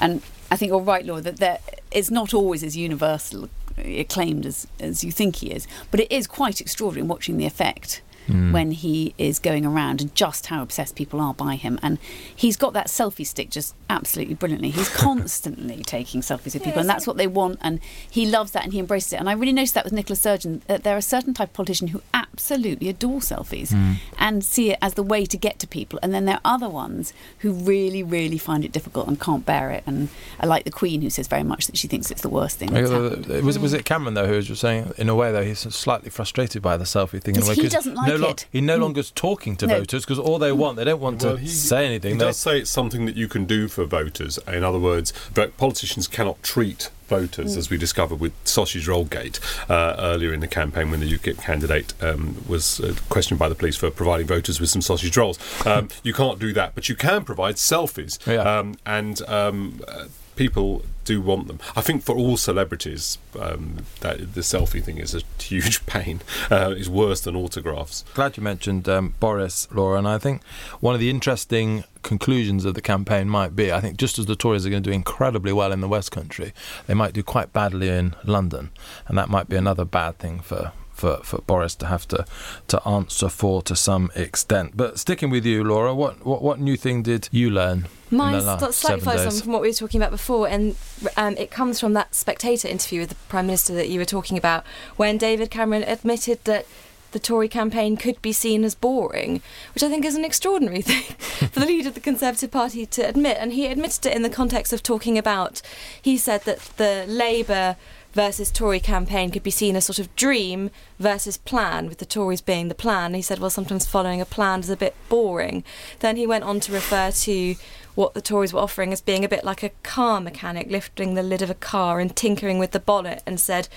and 0.00 0.22
I 0.50 0.56
think 0.56 0.70
you're 0.70 0.80
right, 0.80 1.04
Laura, 1.04 1.20
that 1.22 1.38
there 1.38 1.58
it's 1.90 2.10
not 2.10 2.34
always 2.34 2.62
as 2.62 2.76
universal 2.76 3.48
acclaimed 3.78 4.46
as 4.46 4.66
as 4.78 5.02
you 5.02 5.10
think 5.10 5.36
he 5.36 5.50
is, 5.50 5.66
but 5.90 6.00
it 6.00 6.10
is 6.12 6.26
quite 6.26 6.60
extraordinary 6.60 7.06
watching 7.06 7.36
the 7.36 7.46
effect 7.46 8.02
Mm. 8.28 8.52
when 8.52 8.70
he 8.70 9.14
is 9.18 9.38
going 9.38 9.66
around 9.66 10.00
and 10.00 10.14
just 10.14 10.46
how 10.46 10.62
obsessed 10.62 10.96
people 10.96 11.20
are 11.20 11.34
by 11.34 11.56
him. 11.56 11.78
And 11.82 11.98
he's 12.34 12.56
got 12.56 12.72
that 12.72 12.86
selfie 12.86 13.26
stick 13.26 13.50
just 13.50 13.74
absolutely 13.90 14.34
brilliantly. 14.34 14.70
He's 14.70 14.88
constantly 14.96 15.82
taking 15.82 16.20
selfies 16.22 16.54
with 16.54 16.64
people, 16.64 16.80
and 16.80 16.88
that's 16.88 17.06
what 17.06 17.16
they 17.18 17.26
want. 17.26 17.58
And 17.60 17.80
he 18.10 18.24
loves 18.26 18.52
that 18.52 18.64
and 18.64 18.72
he 18.72 18.78
embraces 18.78 19.12
it. 19.12 19.16
And 19.20 19.28
I 19.28 19.32
really 19.32 19.52
noticed 19.52 19.74
that 19.74 19.84
with 19.84 19.92
Nicola 19.92 20.16
Sturgeon 20.16 20.62
that 20.68 20.84
there 20.84 20.96
are 20.96 21.00
certain 21.02 21.34
type 21.34 21.48
of 21.50 21.52
politician 21.54 21.88
who 21.88 22.00
absolutely 22.14 22.88
adore 22.88 23.20
selfies 23.20 23.72
Mm. 23.72 23.96
and 24.18 24.44
see 24.44 24.70
it 24.70 24.78
as 24.80 24.94
the 24.94 25.02
way 25.02 25.26
to 25.26 25.36
get 25.36 25.58
to 25.58 25.66
people. 25.66 25.98
And 26.02 26.14
then 26.14 26.24
there 26.24 26.36
are 26.36 26.54
other 26.54 26.68
ones 26.68 27.12
who 27.40 27.52
really, 27.52 28.02
really 28.02 28.38
find 28.38 28.64
it 28.64 28.72
difficult 28.72 29.06
and 29.08 29.20
can't 29.20 29.44
bear 29.44 29.70
it. 29.70 29.82
And 29.86 30.08
I 30.40 30.46
like 30.46 30.64
the 30.64 30.70
Queen, 30.70 31.02
who 31.02 31.10
says 31.10 31.26
very 31.28 31.42
much 31.42 31.66
that 31.66 31.76
she 31.76 31.88
thinks 31.88 32.10
it's 32.10 32.22
the 32.22 32.28
worst 32.28 32.58
thing 32.58 32.70
that's 32.72 32.90
happened. 32.90 33.26
Was, 33.44 33.58
was 33.58 33.72
it 33.72 33.84
Cameron 33.84 34.14
though 34.14 34.26
who 34.26 34.34
was 34.36 34.46
just 34.46 34.60
saying, 34.60 34.92
in 34.98 35.08
a 35.08 35.14
way 35.14 35.32
though, 35.32 35.42
he's 35.44 35.60
slightly 35.60 36.10
frustrated 36.10 36.62
by 36.62 36.76
the 36.76 36.84
selfie 36.84 37.20
thing. 37.22 37.36
In 37.36 37.42
a 37.42 37.46
way, 37.46 37.54
Because 37.54 37.56
he 37.56 37.62
'cause 37.62 37.72
doesn't 37.72 37.94
like 37.94 38.06
no 38.18 38.26
lo- 38.26 38.30
it. 38.30 38.46
he 38.52 38.60
no 38.60 38.76
Mm. 38.78 38.80
longer 38.82 39.00
is 39.00 39.10
talking 39.10 39.56
to 39.56 39.66
No. 39.66 39.78
voters 39.78 40.04
because 40.04 40.18
all 40.18 40.38
they 40.38 40.52
want, 40.52 40.76
they 40.76 40.84
don't 40.84 41.00
want 41.00 41.22
Well, 41.22 41.34
to 41.36 41.40
he- 41.42 41.48
say 41.48 41.86
anything. 41.86 42.12
He 42.12 42.18
They- 42.18 42.24
does 42.26 42.36
say 42.36 42.58
it's 42.60 42.70
something 42.70 43.06
that 43.06 43.16
you 43.16 43.28
can 43.28 43.44
do 43.44 43.68
for 43.68 43.84
voters. 43.84 44.38
In 44.48 44.64
other 44.64 44.78
words, 44.78 45.12
but 45.34 45.56
politicians 45.56 46.06
cannot 46.06 46.42
treat 46.42 46.90
voters, 47.08 47.56
as 47.56 47.68
we 47.68 47.76
discovered 47.76 48.18
with 48.18 48.32
Sausage 48.44 48.88
Roll 48.88 49.04
Gate 49.04 49.38
uh, 49.68 49.94
earlier 49.98 50.32
in 50.32 50.40
the 50.40 50.46
campaign 50.48 50.90
when 50.90 51.00
the 51.00 51.06
UKIP 51.06 51.38
candidate 51.42 51.92
um, 52.00 52.42
was 52.48 52.80
uh, 52.80 52.94
questioned 53.10 53.38
by 53.38 53.48
the 53.48 53.54
police 53.54 53.76
for 53.76 53.90
providing 53.90 54.26
voters 54.26 54.58
with 54.58 54.70
some 54.70 54.80
sausage 54.82 55.16
rolls. 55.16 55.38
Um, 55.66 55.88
you 56.02 56.14
can't 56.14 56.38
do 56.38 56.52
that, 56.54 56.74
but 56.74 56.88
you 56.88 56.94
can 56.94 57.24
provide 57.24 57.56
selfies. 57.56 58.18
Yeah. 58.26 58.40
Um, 58.58 58.76
and 58.86 59.20
um, 59.28 59.80
uh, 59.86 60.04
people 60.36 60.82
do 61.04 61.20
want 61.20 61.48
them. 61.48 61.58
I 61.76 61.80
think 61.80 62.02
for 62.02 62.14
all 62.14 62.36
celebrities, 62.36 63.18
um, 63.38 63.84
that 64.00 64.34
the 64.34 64.40
selfie 64.40 64.82
thing 64.82 64.98
is 64.98 65.14
a 65.14 65.20
huge 65.40 65.84
pain. 65.86 66.22
Uh, 66.50 66.74
it's 66.76 66.88
worse 66.88 67.20
than 67.20 67.36
autographs. 67.36 68.04
Glad 68.14 68.36
you 68.36 68.42
mentioned 68.42 68.88
um, 68.88 69.14
Boris, 69.20 69.68
Laura, 69.70 69.98
and 69.98 70.08
I 70.08 70.18
think 70.18 70.42
one 70.80 70.94
of 70.94 71.00
the 71.00 71.10
interesting 71.10 71.84
conclusions 72.02 72.64
of 72.64 72.74
the 72.74 72.82
campaign 72.82 73.30
might 73.30 73.56
be 73.56 73.72
I 73.72 73.80
think 73.80 73.96
just 73.96 74.18
as 74.18 74.26
the 74.26 74.36
Tories 74.36 74.66
are 74.66 74.70
going 74.70 74.82
to 74.82 74.90
do 74.90 74.94
incredibly 74.94 75.52
well 75.52 75.72
in 75.72 75.80
the 75.80 75.88
West 75.88 76.10
Country, 76.10 76.52
they 76.86 76.94
might 76.94 77.12
do 77.14 77.22
quite 77.22 77.52
badly 77.52 77.88
in 77.88 78.14
London, 78.24 78.70
and 79.06 79.16
that 79.16 79.28
might 79.28 79.48
be 79.48 79.56
another 79.56 79.84
bad 79.84 80.18
thing 80.18 80.40
for. 80.40 80.72
For, 80.94 81.16
for 81.24 81.38
Boris 81.42 81.74
to 81.76 81.86
have 81.86 82.06
to, 82.08 82.24
to 82.68 82.88
answer 82.88 83.28
for 83.28 83.62
to 83.62 83.74
some 83.74 84.12
extent. 84.14 84.76
But 84.76 84.98
sticking 84.98 85.28
with 85.28 85.44
you, 85.44 85.64
Laura, 85.64 85.92
what, 85.92 86.24
what, 86.24 86.40
what 86.40 86.60
new 86.60 86.76
thing 86.76 87.02
did 87.02 87.28
you 87.32 87.50
learn? 87.50 87.86
in 88.14 88.18
Mine's 88.18 88.44
the 88.44 88.52
last 88.52 88.78
slightly 88.78 89.00
follows 89.00 89.26
on 89.26 89.42
from 89.42 89.52
what 89.52 89.62
we 89.62 89.68
were 89.68 89.74
talking 89.74 90.00
about 90.00 90.10
before, 90.10 90.48
and 90.48 90.76
um, 91.16 91.36
it 91.36 91.50
comes 91.50 91.80
from 91.80 91.92
that 91.94 92.14
Spectator 92.14 92.68
interview 92.68 93.00
with 93.00 93.10
the 93.10 93.14
Prime 93.28 93.46
Minister 93.46 93.74
that 93.74 93.88
you 93.88 93.98
were 93.98 94.04
talking 94.04 94.38
about, 94.38 94.64
when 94.96 95.18
David 95.18 95.50
Cameron 95.50 95.82
admitted 95.82 96.44
that 96.44 96.66
the 97.12 97.18
Tory 97.20 97.48
campaign 97.48 97.96
could 97.96 98.20
be 98.22 98.32
seen 98.32 98.64
as 98.64 98.74
boring, 98.74 99.40
which 99.72 99.82
I 99.82 99.88
think 99.88 100.04
is 100.04 100.16
an 100.16 100.24
extraordinary 100.24 100.82
thing 100.82 101.04
for 101.48 101.60
the 101.60 101.66
leader 101.66 101.88
of 101.88 101.94
the 101.94 102.00
Conservative 102.00 102.50
Party 102.50 102.86
to 102.86 103.08
admit. 103.08 103.36
And 103.38 103.52
he 103.52 103.66
admitted 103.66 104.06
it 104.06 104.14
in 104.14 104.22
the 104.22 104.30
context 104.30 104.72
of 104.72 104.82
talking 104.82 105.16
about, 105.16 105.62
he 106.00 106.16
said 106.16 106.42
that 106.42 106.58
the 106.76 107.04
Labour 107.06 107.76
versus 108.14 108.50
Tory 108.50 108.80
campaign 108.80 109.30
could 109.30 109.42
be 109.42 109.50
seen 109.50 109.76
as 109.76 109.84
sort 109.84 109.98
of 109.98 110.14
dream 110.16 110.70
versus 110.98 111.36
plan, 111.36 111.88
with 111.88 111.98
the 111.98 112.06
Tories 112.06 112.40
being 112.40 112.68
the 112.68 112.74
plan. 112.74 113.12
He 113.12 113.22
said, 113.22 113.40
well, 113.40 113.50
sometimes 113.50 113.86
following 113.86 114.20
a 114.20 114.24
plan 114.24 114.60
is 114.60 114.70
a 114.70 114.76
bit 114.76 114.94
boring. 115.08 115.64
Then 115.98 116.16
he 116.16 116.26
went 116.26 116.44
on 116.44 116.60
to 116.60 116.72
refer 116.72 117.10
to 117.10 117.56
what 117.94 118.14
the 118.14 118.22
Tories 118.22 118.52
were 118.52 118.60
offering 118.60 118.92
as 118.92 119.00
being 119.00 119.24
a 119.24 119.28
bit 119.28 119.44
like 119.44 119.62
a 119.62 119.70
car 119.82 120.20
mechanic 120.20 120.68
lifting 120.70 121.14
the 121.14 121.22
lid 121.22 121.42
of 121.42 121.50
a 121.50 121.54
car 121.54 122.00
and 122.00 122.14
tinkering 122.16 122.58
with 122.58 122.70
the 122.72 122.80
bonnet 122.80 123.22
and 123.26 123.38
said, 123.38 123.68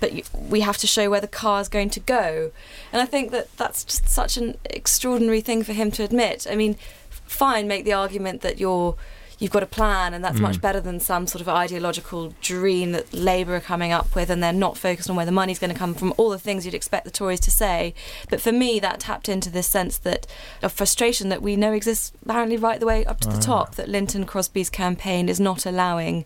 but 0.00 0.12
we 0.32 0.60
have 0.60 0.76
to 0.78 0.86
show 0.86 1.10
where 1.10 1.20
the 1.20 1.26
car 1.26 1.60
is 1.60 1.68
going 1.68 1.90
to 1.90 2.00
go. 2.00 2.52
And 2.92 3.00
I 3.00 3.06
think 3.06 3.30
that 3.30 3.56
that's 3.56 3.84
just 3.84 4.08
such 4.08 4.36
an 4.36 4.58
extraordinary 4.64 5.40
thing 5.40 5.64
for 5.64 5.72
him 5.72 5.90
to 5.92 6.04
admit. 6.04 6.46
I 6.48 6.54
mean, 6.54 6.76
fine, 7.10 7.66
make 7.66 7.84
the 7.84 7.92
argument 7.92 8.42
that 8.42 8.58
you're 8.58 8.96
you've 9.38 9.50
got 9.50 9.62
a 9.62 9.66
plan, 9.66 10.14
and 10.14 10.24
that's 10.24 10.38
mm. 10.38 10.42
much 10.42 10.60
better 10.60 10.80
than 10.80 11.00
some 11.00 11.26
sort 11.26 11.40
of 11.40 11.48
ideological 11.48 12.34
dream 12.40 12.92
that 12.92 13.12
Labour 13.12 13.56
are 13.56 13.60
coming 13.60 13.92
up 13.92 14.14
with, 14.14 14.30
and 14.30 14.42
they're 14.42 14.52
not 14.52 14.76
focused 14.76 15.10
on 15.10 15.16
where 15.16 15.26
the 15.26 15.32
money's 15.32 15.58
going 15.58 15.72
to 15.72 15.78
come 15.78 15.94
from. 15.94 16.12
All 16.16 16.30
the 16.30 16.38
things 16.38 16.64
you'd 16.64 16.74
expect 16.74 17.04
the 17.04 17.10
Tories 17.10 17.40
to 17.40 17.50
say, 17.50 17.94
but 18.28 18.40
for 18.40 18.52
me, 18.52 18.78
that 18.80 19.00
tapped 19.00 19.28
into 19.28 19.50
this 19.50 19.66
sense 19.66 19.98
that 19.98 20.26
of 20.62 20.72
frustration 20.72 21.28
that 21.28 21.42
we 21.42 21.56
know 21.56 21.72
exists 21.72 22.12
apparently 22.22 22.56
right 22.56 22.80
the 22.80 22.86
way 22.86 23.04
up 23.04 23.20
to 23.20 23.28
the 23.28 23.36
ah. 23.36 23.40
top. 23.40 23.74
That 23.74 23.88
Lynton 23.88 24.26
Crosby's 24.26 24.70
campaign 24.70 25.28
is 25.28 25.40
not 25.40 25.66
allowing 25.66 26.24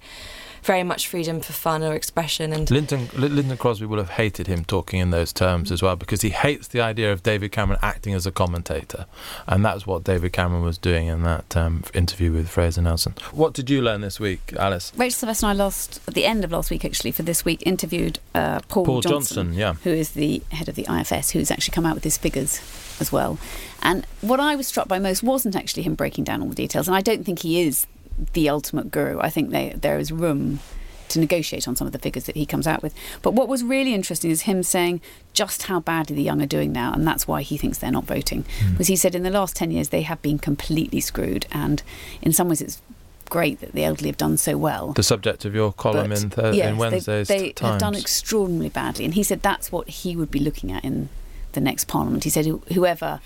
very 0.62 0.83
much 0.83 1.09
freedom 1.09 1.40
for 1.40 1.53
fun 1.53 1.83
or 1.83 1.94
expression. 1.94 2.53
And 2.53 2.71
Lynton, 2.71 3.09
Lynton 3.16 3.57
Crosby 3.57 3.87
would 3.87 3.99
have 3.99 4.11
hated 4.11 4.47
him 4.47 4.64
talking 4.64 5.01
in 5.01 5.11
those 5.11 5.33
terms 5.33 5.71
as 5.71 5.83
well 5.83 5.97
because 5.97 6.23
he 6.23 6.31
hates 6.31 6.68
the 6.68 6.81
idea 6.81 7.12
of 7.12 7.23
David 7.23 7.53
Cameron 7.53 7.79
acting 7.83 8.14
as 8.14 8.27
a 8.27 8.33
commentator, 8.33 9.07
and 9.47 9.64
that's 9.64 9.87
what 9.87 10.05
David 10.05 10.33
Cameron 10.33 10.62
was 10.62 10.79
doing 10.79 11.07
in 11.07 11.23
that 11.23 11.57
um, 11.57 11.85
interview 11.94 12.33
with 12.33 12.49
Fraser 12.49 12.83
Nelson. 12.83 13.14
What 13.33 13.55
did 13.55 13.71
you 13.71 13.83
learn 13.83 14.01
this 14.01 14.21
week, 14.21 14.53
Alice? 14.59 14.92
Rachel 14.97 15.18
Sylvester 15.18 15.47
and 15.47 15.59
I 15.59 15.62
last 15.64 16.01
at 16.09 16.14
the 16.14 16.25
end 16.25 16.44
of 16.44 16.53
last 16.53 16.71
week, 16.71 16.85
actually, 16.85 17.12
for 17.12 17.23
this 17.23 17.44
week, 17.44 17.62
interviewed 17.66 18.18
uh, 18.35 18.61
Paul, 18.68 18.85
Paul 18.85 19.01
Johnson, 19.01 19.49
Johnson, 19.49 19.53
yeah, 19.55 19.75
who 19.85 19.90
is 19.90 20.11
the 20.11 20.42
head 20.51 20.68
of 20.68 20.75
the 20.75 20.87
IFS, 20.88 21.31
who's 21.31 21.51
actually 21.51 21.73
come 21.73 21.87
out 21.87 21.94
with 21.94 22.05
his 22.05 22.16
figures 22.16 22.61
as 23.01 23.12
well. 23.12 23.38
And 23.83 24.07
what 24.21 24.40
I 24.40 24.57
was 24.57 24.66
struck 24.66 24.88
by 24.88 24.99
most 24.99 25.23
wasn't 25.23 25.55
actually 25.55 25.85
him 25.85 25.94
breaking 25.94 26.25
down 26.25 26.42
all 26.42 26.49
the 26.49 26.55
details, 26.55 26.88
and 26.88 26.97
I 26.97 27.01
don't 27.01 27.25
think 27.25 27.40
he 27.40 27.61
is 27.62 27.87
the 28.33 28.48
ultimate 28.48 28.90
guru. 28.90 29.18
I 29.20 29.31
think 29.31 29.50
they, 29.50 29.70
there 29.70 29.98
is 29.98 30.12
room 30.12 30.61
to 31.09 31.18
negotiate 31.18 31.66
on 31.66 31.74
some 31.74 31.87
of 31.87 31.92
the 31.92 31.98
figures 31.98 32.24
that 32.24 32.37
he 32.37 32.46
comes 32.46 32.66
out 32.66 32.83
with. 32.83 32.94
But 33.22 33.33
what 33.33 33.48
was 33.48 33.64
really 33.64 33.94
interesting 33.94 34.31
is 34.31 34.42
him 34.42 34.62
saying 34.62 35.00
just 35.33 35.64
how 35.64 35.81
badly 35.81 36.16
the 36.16 36.22
young 36.22 36.42
are 36.42 36.46
doing 36.46 36.72
now, 36.72 36.92
and 36.92 37.07
that's 37.07 37.26
why 37.26 37.42
he 37.42 37.57
thinks 37.57 37.78
they're 37.78 37.90
not 37.90 38.04
voting. 38.04 38.44
Mm. 38.61 38.72
Because 38.72 38.88
he 38.88 38.96
said 38.96 39.14
in 39.14 39.22
the 39.22 39.31
last 39.31 39.57
10 39.57 39.70
years 39.70 39.88
they 39.88 40.02
have 40.02 40.20
been 40.22 40.38
completely 40.38 41.00
screwed, 41.00 41.46
and 41.50 41.83
in 42.22 42.33
some 42.33 42.48
ways 42.48 42.61
it's 42.61 42.83
great 43.28 43.61
that 43.61 43.72
the 43.72 43.85
elderly 43.85 44.09
have 44.09 44.16
done 44.16 44.37
so 44.37 44.57
well. 44.57 44.92
The 44.92 45.02
subject 45.02 45.44
of 45.44 45.54
your 45.54 45.72
column 45.72 46.11
but 46.11 46.22
in, 46.22 46.31
th- 46.31 46.54
yes, 46.54 46.68
in 46.70 46.78
Wednesday's 46.78 47.28
They, 47.28 47.38
they 47.38 47.52
Times. 47.52 47.72
have 47.72 47.81
done 47.81 47.94
extraordinarily 47.94 48.70
badly, 48.70 49.04
and 49.04 49.14
he 49.14 49.22
said 49.22 49.42
that's 49.42 49.72
what 49.72 49.88
he 49.88 50.16
would 50.16 50.31
be 50.31 50.40
looking 50.40 50.72
at 50.72 50.85
in 50.85 51.09
the 51.52 51.61
next 51.61 51.85
parliament. 51.85 52.24
He 52.24 52.31
said 52.31 52.46
whoever 52.72 53.20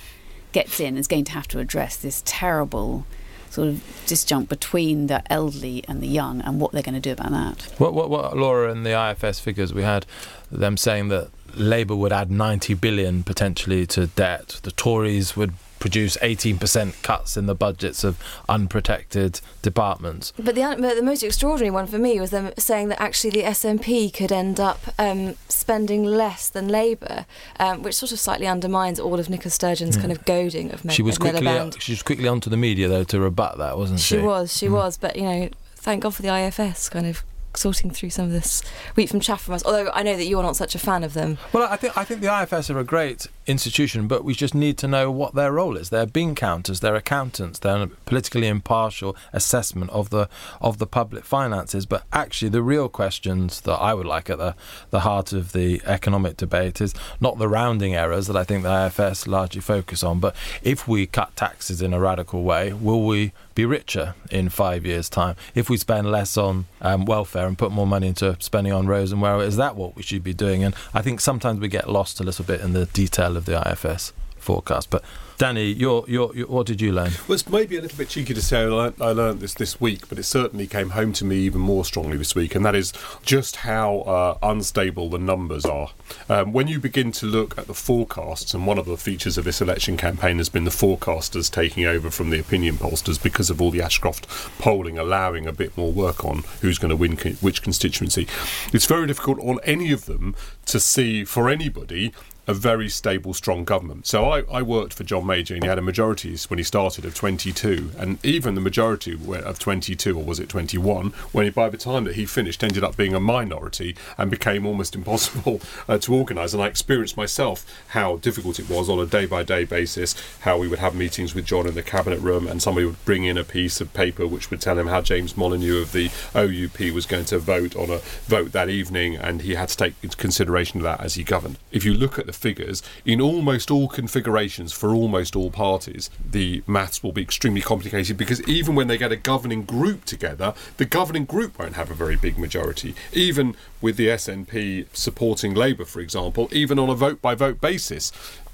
gets 0.52 0.80
in 0.80 0.96
is 0.96 1.08
going 1.08 1.24
to 1.24 1.32
have 1.32 1.48
to 1.48 1.58
address 1.58 1.96
this 1.96 2.22
terrible 2.24 3.06
sort 3.52 3.68
of 3.68 3.74
disjunct 4.06 4.48
between 4.48 5.08
the 5.08 5.22
elderly 5.30 5.84
and 5.86 6.00
the 6.00 6.06
young 6.06 6.40
and 6.40 6.58
what 6.58 6.72
they're 6.72 6.82
going 6.82 6.94
to 6.94 7.00
do 7.00 7.12
about 7.12 7.30
that. 7.30 7.62
What, 7.78 7.92
what, 7.92 8.08
what 8.08 8.34
Laura 8.34 8.72
and 8.72 8.84
the 8.86 9.10
IFS 9.10 9.40
figures 9.40 9.74
we 9.74 9.82
had 9.82 10.06
them 10.50 10.78
saying 10.78 11.08
that 11.08 11.30
Labour 11.54 11.94
would 11.94 12.12
add 12.12 12.30
90 12.30 12.72
billion 12.74 13.22
potentially 13.22 13.86
to 13.88 14.06
debt. 14.06 14.60
The 14.62 14.72
Tories 14.72 15.36
would 15.36 15.52
produce 15.82 16.16
18% 16.18 17.02
cuts 17.02 17.36
in 17.36 17.46
the 17.46 17.56
budgets 17.56 18.04
of 18.04 18.16
unprotected 18.48 19.40
departments. 19.62 20.32
But 20.36 20.54
the, 20.54 20.76
but 20.78 20.94
the 20.94 21.02
most 21.02 21.24
extraordinary 21.24 21.72
one 21.72 21.88
for 21.88 21.98
me 21.98 22.20
was 22.20 22.30
them 22.30 22.52
saying 22.56 22.86
that 22.90 23.02
actually 23.02 23.30
the 23.30 23.42
SNP 23.42 24.14
could 24.14 24.30
end 24.30 24.60
up 24.60 24.78
um, 24.96 25.34
spending 25.48 26.04
less 26.04 26.48
than 26.48 26.68
Labour, 26.68 27.26
um, 27.58 27.82
which 27.82 27.96
sort 27.96 28.12
of 28.12 28.20
slightly 28.20 28.46
undermines 28.46 29.00
all 29.00 29.18
of 29.18 29.28
Nicola 29.28 29.50
Sturgeon's 29.50 29.96
yeah. 29.96 30.02
kind 30.02 30.12
of 30.12 30.24
goading 30.24 30.70
of 30.70 30.86
She 30.88 31.02
was 31.02 31.18
quickly 31.18 31.72
she 31.80 31.90
was 31.90 32.02
quickly 32.04 32.28
onto 32.28 32.48
the 32.48 32.56
media 32.56 32.86
though 32.86 33.02
to 33.02 33.18
rebut 33.18 33.58
that, 33.58 33.76
wasn't 33.76 33.98
she? 33.98 34.18
She 34.18 34.22
was, 34.22 34.56
she 34.56 34.66
mm. 34.68 34.74
was, 34.74 34.96
but 34.96 35.16
you 35.16 35.24
know, 35.24 35.48
thank 35.74 36.04
God 36.04 36.14
for 36.14 36.22
the 36.22 36.32
IFS 36.32 36.90
kind 36.90 37.08
of 37.08 37.24
sorting 37.56 37.90
through 37.90 38.10
some 38.10 38.26
of 38.26 38.32
this 38.32 38.62
wheat 38.94 39.08
from 39.08 39.20
chaff 39.20 39.42
from 39.42 39.54
us. 39.54 39.64
Although 39.64 39.90
I 39.92 40.02
know 40.02 40.16
that 40.16 40.26
you're 40.26 40.42
not 40.42 40.56
such 40.56 40.74
a 40.74 40.78
fan 40.78 41.04
of 41.04 41.14
them. 41.14 41.38
Well, 41.52 41.68
I 41.70 41.76
think 41.76 41.96
I 41.96 42.04
think 42.04 42.20
the 42.20 42.42
IFS 42.42 42.70
are 42.70 42.78
a 42.78 42.84
great 42.84 43.26
institution, 43.46 44.08
but 44.08 44.24
we 44.24 44.34
just 44.34 44.54
need 44.54 44.78
to 44.78 44.88
know 44.88 45.10
what 45.10 45.34
their 45.34 45.52
role 45.52 45.76
is. 45.76 45.90
They're 45.90 46.06
bean 46.06 46.34
counters, 46.34 46.80
they're 46.80 46.94
accountants, 46.94 47.58
they're 47.58 47.82
a 47.82 47.86
politically 47.86 48.46
impartial 48.46 49.16
assessment 49.32 49.90
of 49.90 50.10
the 50.10 50.28
of 50.60 50.78
the 50.78 50.86
public 50.86 51.24
finances. 51.24 51.86
But 51.86 52.04
actually, 52.12 52.50
the 52.50 52.62
real 52.62 52.88
questions 52.88 53.60
that 53.62 53.76
I 53.76 53.94
would 53.94 54.06
like 54.06 54.30
at 54.30 54.38
the 54.38 54.54
the 54.90 55.00
heart 55.00 55.32
of 55.32 55.52
the 55.52 55.82
economic 55.84 56.36
debate 56.36 56.80
is 56.80 56.94
not 57.20 57.38
the 57.38 57.48
rounding 57.48 57.94
errors 57.94 58.26
that 58.26 58.36
I 58.36 58.44
think 58.44 58.62
the 58.62 58.86
IFS 58.86 59.26
largely 59.26 59.60
focus 59.60 60.02
on, 60.02 60.20
but 60.20 60.34
if 60.62 60.86
we 60.86 61.06
cut 61.06 61.34
taxes 61.36 61.82
in 61.82 61.92
a 61.92 62.00
radical 62.00 62.42
way, 62.42 62.72
will 62.72 63.04
we 63.04 63.32
be 63.54 63.64
richer 63.64 64.14
in 64.30 64.48
five 64.48 64.86
years' 64.86 65.08
time? 65.08 65.36
If 65.54 65.68
we 65.68 65.76
spend 65.76 66.10
less 66.10 66.36
on 66.36 66.66
um, 66.80 67.04
welfare 67.04 67.46
and 67.46 67.58
put 67.58 67.70
more 67.70 67.86
money 67.86 68.08
into 68.08 68.36
spending 68.40 68.72
on 68.72 68.86
roads 68.86 69.12
and 69.12 69.20
where 69.20 69.40
is 69.40 69.56
that 69.56 69.76
what 69.76 69.96
we 69.96 70.02
should 70.02 70.24
be 70.24 70.34
doing? 70.34 70.64
And 70.64 70.74
I 70.94 71.02
think 71.02 71.20
sometimes 71.20 71.60
we 71.60 71.68
get 71.68 71.88
lost 71.88 72.20
a 72.20 72.24
little 72.24 72.44
bit 72.44 72.60
in 72.60 72.72
the 72.72 72.86
detail 72.86 73.31
of 73.36 73.44
the 73.44 73.60
IFS 73.70 74.12
forecast. 74.38 74.90
But 74.90 75.02
Danny, 75.38 75.74
what 75.84 76.66
did 76.66 76.80
you 76.80 76.92
learn? 76.92 77.10
Well, 77.26 77.34
it's 77.34 77.48
maybe 77.48 77.76
a 77.76 77.80
little 77.80 77.98
bit 77.98 78.08
cheeky 78.08 78.32
to 78.32 78.42
say 78.42 78.60
I 78.60 78.66
learned, 78.66 78.94
I 79.00 79.10
learned, 79.10 79.40
this 79.40 79.54
this 79.54 79.80
week, 79.80 80.08
but 80.08 80.16
it 80.16 80.22
certainly 80.22 80.68
came 80.68 80.90
home 80.90 81.12
to 81.14 81.24
me 81.24 81.36
even 81.38 81.60
more 81.60 81.84
strongly 81.84 82.16
this 82.16 82.34
week, 82.36 82.54
and 82.54 82.64
that 82.64 82.76
is 82.76 82.92
just 83.22 83.56
how 83.56 84.00
uh, 84.00 84.38
unstable 84.40 85.08
the 85.10 85.18
numbers 85.18 85.64
are. 85.64 85.90
Um, 86.28 86.52
when 86.52 86.68
you 86.68 86.78
begin 86.78 87.10
to 87.12 87.26
look 87.26 87.58
at 87.58 87.66
the 87.66 87.74
forecasts, 87.74 88.54
and 88.54 88.66
one 88.68 88.78
of 88.78 88.86
the 88.86 88.96
features 88.96 89.36
of 89.36 89.44
this 89.44 89.60
election 89.60 89.96
campaign 89.96 90.38
has 90.38 90.48
been 90.48 90.64
the 90.64 90.70
forecasters 90.70 91.50
taking 91.50 91.86
over 91.86 92.10
from 92.10 92.30
the 92.30 92.38
opinion 92.38 92.76
pollsters 92.76 93.20
because 93.20 93.50
of 93.50 93.60
all 93.60 93.72
the 93.72 93.82
Ashcroft 93.82 94.28
polling 94.60 94.96
allowing 94.96 95.46
a 95.46 95.52
bit 95.52 95.76
more 95.76 95.90
work 95.90 96.24
on 96.24 96.44
who's 96.60 96.78
going 96.78 96.90
to 96.90 96.96
win 96.96 97.16
co- 97.16 97.30
which 97.40 97.62
constituency. 97.62 98.28
It's 98.72 98.86
very 98.86 99.08
difficult 99.08 99.40
on 99.40 99.58
any 99.64 99.90
of 99.90 100.04
them 100.04 100.36
to 100.66 100.78
see 100.78 101.24
for 101.24 101.48
anybody 101.48 102.12
a 102.46 102.54
very 102.54 102.88
stable, 102.88 103.32
strong 103.32 103.64
government. 103.64 104.06
So 104.06 104.24
I, 104.24 104.42
I, 104.50 104.62
worked 104.62 104.94
for 104.94 105.04
John 105.04 105.26
Major, 105.26 105.54
and 105.54 105.62
he 105.62 105.68
had 105.68 105.78
a 105.78 105.82
majority 105.82 106.36
when 106.48 106.58
he 106.58 106.64
started 106.64 107.04
of 107.04 107.14
22, 107.14 107.92
and 107.96 108.24
even 108.24 108.54
the 108.54 108.60
majority 108.60 109.12
of 109.12 109.58
22, 109.58 110.18
or 110.18 110.24
was 110.24 110.40
it 110.40 110.48
21, 110.48 111.10
when 111.30 111.44
he, 111.44 111.50
by 111.50 111.68
the 111.68 111.76
time 111.76 112.04
that 112.04 112.16
he 112.16 112.26
finished, 112.26 112.64
ended 112.64 112.82
up 112.82 112.96
being 112.96 113.14
a 113.14 113.20
minority 113.20 113.94
and 114.18 114.30
became 114.30 114.66
almost 114.66 114.94
impossible 115.02 115.60
uh, 115.88 115.98
to 115.98 116.14
organise. 116.14 116.52
And 116.52 116.62
I 116.62 116.66
experienced 116.66 117.16
myself 117.16 117.64
how 117.88 118.16
difficult 118.16 118.58
it 118.58 118.68
was 118.68 118.88
on 118.88 118.98
a 118.98 119.06
day-by-day 119.06 119.64
basis. 119.64 120.16
How 120.40 120.58
we 120.58 120.66
would 120.66 120.80
have 120.80 120.94
meetings 120.94 121.34
with 121.34 121.44
John 121.44 121.66
in 121.66 121.74
the 121.74 121.82
cabinet 121.82 122.20
room, 122.20 122.48
and 122.48 122.60
somebody 122.60 122.86
would 122.86 123.04
bring 123.04 123.24
in 123.24 123.38
a 123.38 123.44
piece 123.44 123.80
of 123.80 123.92
paper 123.94 124.26
which 124.26 124.50
would 124.50 124.60
tell 124.60 124.78
him 124.78 124.88
how 124.88 125.00
James 125.00 125.36
Molyneux 125.36 125.82
of 125.82 125.92
the 125.92 126.10
OUP 126.34 126.92
was 126.92 127.06
going 127.06 127.26
to 127.26 127.38
vote 127.38 127.76
on 127.76 127.90
a 127.90 127.98
vote 128.26 128.50
that 128.52 128.68
evening, 128.68 129.16
and 129.16 129.42
he 129.42 129.54
had 129.54 129.68
to 129.68 129.76
take 129.76 129.94
into 130.02 130.16
consideration 130.16 130.82
that 130.82 131.00
as 131.00 131.14
he 131.14 131.22
governed. 131.22 131.58
If 131.70 131.84
you 131.84 131.94
look 131.94 132.18
at 132.18 132.26
the 132.26 132.31
the 132.32 132.38
figures 132.38 132.82
in 133.04 133.20
almost 133.20 133.70
all 133.70 133.88
configurations 133.88 134.72
for 134.72 134.90
almost 134.90 135.36
all 135.36 135.50
parties, 135.50 136.10
the 136.30 136.62
maths 136.66 137.02
will 137.02 137.12
be 137.12 137.22
extremely 137.22 137.60
complicated 137.60 138.16
because 138.16 138.42
even 138.48 138.74
when 138.74 138.88
they 138.88 138.98
get 138.98 139.12
a 139.12 139.16
governing 139.16 139.62
group 139.62 140.04
together, 140.04 140.54
the 140.78 140.84
governing 140.84 141.24
group 141.24 141.58
won't 141.58 141.74
have 141.74 141.90
a 141.90 141.94
very 141.94 142.16
big 142.16 142.38
majority. 142.38 142.94
Even 143.12 143.54
with 143.80 143.96
the 143.96 144.08
SNP 144.08 144.86
supporting 144.92 145.54
Labour, 145.54 145.84
for 145.84 146.00
example, 146.00 146.48
even 146.52 146.78
on 146.78 146.88
a 146.88 146.94
vote 146.94 147.20
by 147.20 147.34
vote 147.34 147.60
basis, 147.60 148.12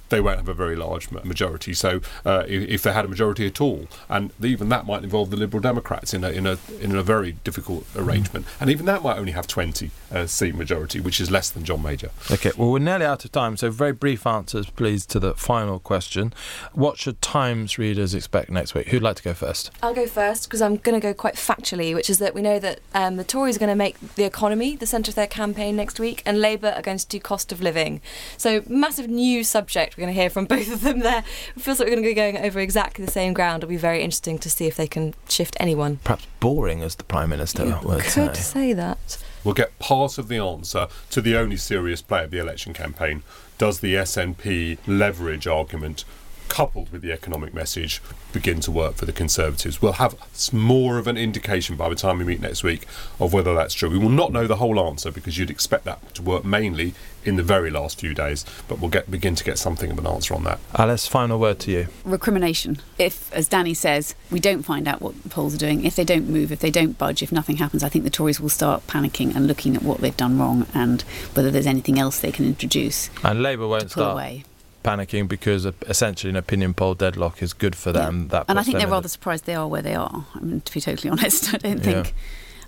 they 0.08 0.20
won't 0.20 0.38
have 0.38 0.48
a 0.48 0.54
very 0.54 0.76
large 0.76 1.10
majority. 1.10 1.74
So 1.74 2.00
uh, 2.24 2.44
if 2.46 2.82
they 2.82 2.92
had 2.92 3.04
a 3.04 3.08
majority 3.08 3.46
at 3.46 3.60
all, 3.60 3.86
and 4.08 4.32
even 4.42 4.68
that 4.70 4.86
might 4.86 5.04
involve 5.04 5.30
the 5.30 5.36
Liberal 5.36 5.60
Democrats 5.60 6.14
in 6.14 6.24
a 6.24 6.30
in 6.30 6.46
a 6.46 6.58
in 6.80 6.94
a 6.94 7.02
very 7.02 7.32
difficult 7.44 7.86
arrangement, 7.96 8.46
mm. 8.46 8.60
and 8.60 8.70
even 8.70 8.86
that 8.86 9.02
might 9.02 9.18
only 9.18 9.32
have 9.32 9.46
20 9.46 9.90
uh, 10.12 10.26
seat 10.26 10.54
majority, 10.54 11.00
which 11.00 11.20
is 11.20 11.30
less 11.30 11.50
than 11.50 11.64
John 11.64 11.82
Major. 11.82 12.10
Okay, 12.30 12.52
well 12.56 12.70
we're 12.70 12.78
nearly 12.78 13.04
out 13.04 13.24
of 13.24 13.32
time, 13.32 13.56
so 13.56 13.70
very 13.70 13.92
brief 13.92 14.26
answers, 14.26 14.70
please, 14.70 15.06
to 15.06 15.20
the 15.20 15.34
final 15.34 15.78
question. 15.78 16.32
What 16.72 16.98
should 16.98 17.20
Times 17.20 17.78
readers 17.78 18.14
expect 18.14 18.50
next 18.50 18.74
week? 18.74 18.88
Who'd 18.88 19.02
like 19.02 19.16
to 19.16 19.22
go 19.22 19.34
first? 19.34 19.70
I'll 19.82 19.94
go 19.94 20.06
first 20.06 20.44
because 20.44 20.62
I'm 20.62 20.76
going 20.76 20.98
to 20.98 21.06
go 21.06 21.12
quite 21.12 21.34
factually, 21.34 21.94
which 21.94 22.08
is 22.08 22.18
that 22.18 22.34
we 22.34 22.42
know 22.42 22.58
that 22.58 22.80
um, 22.94 23.16
the 23.16 23.24
Tories 23.24 23.56
are 23.56 23.58
going 23.58 23.68
to 23.68 23.74
make 23.74 23.98
the 24.14 24.24
economy 24.24 24.76
the 24.76 24.86
centre 24.86 25.10
of 25.10 25.14
their 25.14 25.26
campaign 25.26 25.76
next 25.76 26.00
week, 26.00 26.22
and 26.24 26.40
Labour 26.40 26.72
are 26.74 26.82
going 26.82 26.98
to 26.98 27.06
do 27.06 27.20
cost 27.20 27.52
of 27.52 27.60
living. 27.60 28.00
So 28.36 28.62
massive 28.66 29.08
new 29.08 29.44
subject 29.44 29.97
We're 29.98 30.04
going 30.04 30.14
to 30.14 30.20
hear 30.20 30.30
from 30.30 30.44
both 30.46 30.72
of 30.72 30.82
them 30.82 31.00
there. 31.00 31.24
It 31.56 31.60
feels 31.60 31.80
like 31.80 31.88
we're 31.88 31.96
going 31.96 32.04
to 32.04 32.08
be 32.10 32.14
going 32.14 32.38
over 32.38 32.60
exactly 32.60 33.04
the 33.04 33.10
same 33.10 33.32
ground. 33.32 33.64
It'll 33.64 33.68
be 33.70 33.76
very 33.76 34.00
interesting 34.00 34.38
to 34.38 34.48
see 34.48 34.66
if 34.66 34.76
they 34.76 34.86
can 34.86 35.12
shift 35.28 35.56
anyone. 35.58 35.98
Perhaps 36.04 36.28
boring, 36.38 36.82
as 36.82 36.94
the 36.94 37.02
Prime 37.02 37.30
Minister 37.30 37.64
You 37.66 37.78
would 37.82 38.04
could 38.04 38.36
say. 38.36 38.42
say 38.42 38.72
that. 38.74 39.18
We'll 39.42 39.54
get 39.54 39.76
part 39.80 40.16
of 40.16 40.28
the 40.28 40.38
answer 40.38 40.86
to 41.10 41.20
the 41.20 41.36
only 41.36 41.56
serious 41.56 42.00
play 42.00 42.22
of 42.22 42.30
the 42.30 42.38
election 42.38 42.74
campaign. 42.74 43.24
Does 43.58 43.80
the 43.80 43.94
SNP 43.94 44.78
leverage 44.86 45.48
argument, 45.48 46.04
coupled 46.48 46.90
with 46.90 47.02
the 47.02 47.12
economic 47.12 47.54
message, 47.54 48.00
begin 48.32 48.60
to 48.60 48.70
work 48.70 48.94
for 48.94 49.06
the 49.06 49.12
Conservatives? 49.12 49.80
We'll 49.80 49.92
have 49.94 50.16
more 50.52 50.98
of 50.98 51.06
an 51.06 51.16
indication 51.16 51.76
by 51.76 51.88
the 51.88 51.94
time 51.94 52.18
we 52.18 52.24
meet 52.24 52.40
next 52.40 52.62
week 52.62 52.86
of 53.20 53.32
whether 53.32 53.54
that's 53.54 53.74
true. 53.74 53.90
We 53.90 53.98
will 53.98 54.08
not 54.08 54.32
know 54.32 54.46
the 54.46 54.56
whole 54.56 54.80
answer 54.80 55.10
because 55.10 55.38
you'd 55.38 55.50
expect 55.50 55.84
that 55.84 56.14
to 56.14 56.22
work 56.22 56.44
mainly 56.44 56.94
in 57.24 57.36
the 57.36 57.42
very 57.42 57.70
last 57.70 58.00
few 58.00 58.14
days, 58.14 58.44
but 58.68 58.78
we'll 58.78 58.90
get 58.90 59.10
begin 59.10 59.34
to 59.34 59.44
get 59.44 59.58
something 59.58 59.90
of 59.90 59.98
an 59.98 60.06
answer 60.06 60.34
on 60.34 60.44
that. 60.44 60.58
Alice, 60.74 61.06
final 61.06 61.38
word 61.38 61.58
to 61.60 61.70
you. 61.70 61.88
recrimination. 62.04 62.80
If, 62.98 63.32
as 63.32 63.48
Danny 63.48 63.74
says, 63.74 64.14
we 64.30 64.40
don't 64.40 64.62
find 64.62 64.88
out 64.88 65.02
what 65.02 65.22
the 65.22 65.28
polls 65.28 65.54
are 65.54 65.58
doing, 65.58 65.84
if 65.84 65.96
they 65.96 66.04
don't 66.04 66.28
move, 66.28 66.52
if 66.52 66.60
they 66.60 66.70
don't 66.70 66.96
budge, 66.96 67.22
if 67.22 67.30
nothing 67.30 67.56
happens, 67.56 67.82
I 67.82 67.88
think 67.88 68.04
the 68.04 68.10
Tories 68.10 68.40
will 68.40 68.48
start 68.48 68.86
panicking 68.86 69.34
and 69.34 69.46
looking 69.46 69.76
at 69.76 69.82
what 69.82 70.00
they've 70.00 70.16
done 70.16 70.38
wrong 70.38 70.66
and 70.72 71.02
whether 71.34 71.50
there's 71.50 71.66
anything 71.66 71.98
else 71.98 72.20
they 72.20 72.32
can 72.32 72.44
introduce 72.44 73.10
And 73.22 73.42
Labour 73.42 73.68
won't 73.68 73.84
pull 73.84 73.90
start 73.90 74.12
away. 74.12 74.44
Panicking 74.84 75.28
because 75.28 75.66
essentially 75.86 76.30
an 76.30 76.36
opinion 76.36 76.72
poll 76.72 76.94
deadlock 76.94 77.42
is 77.42 77.52
good 77.52 77.74
for 77.76 77.92
them. 77.92 78.28
That 78.28 78.44
and 78.48 78.58
I 78.58 78.62
think 78.62 78.78
they're 78.78 78.86
rather 78.86 79.02
the- 79.02 79.08
surprised 79.08 79.44
they 79.44 79.54
are 79.54 79.66
where 79.68 79.82
they 79.82 79.94
are. 79.94 80.24
I 80.34 80.40
mean, 80.40 80.60
to 80.62 80.72
be 80.72 80.80
totally 80.80 81.10
honest, 81.14 81.52
I 81.52 81.58
don't 81.58 81.78
Yeah. 81.78 82.02
think. 82.02 82.14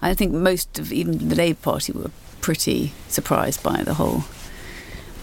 I 0.03 0.14
think 0.14 0.33
most 0.33 0.79
of 0.79 0.92
even 0.92 1.29
the 1.29 1.35
Labour 1.35 1.59
Party 1.62 1.92
were 1.92 2.11
pretty 2.40 2.92
surprised 3.09 3.62
by 3.62 3.83
the 3.83 3.94
whole 3.94 4.25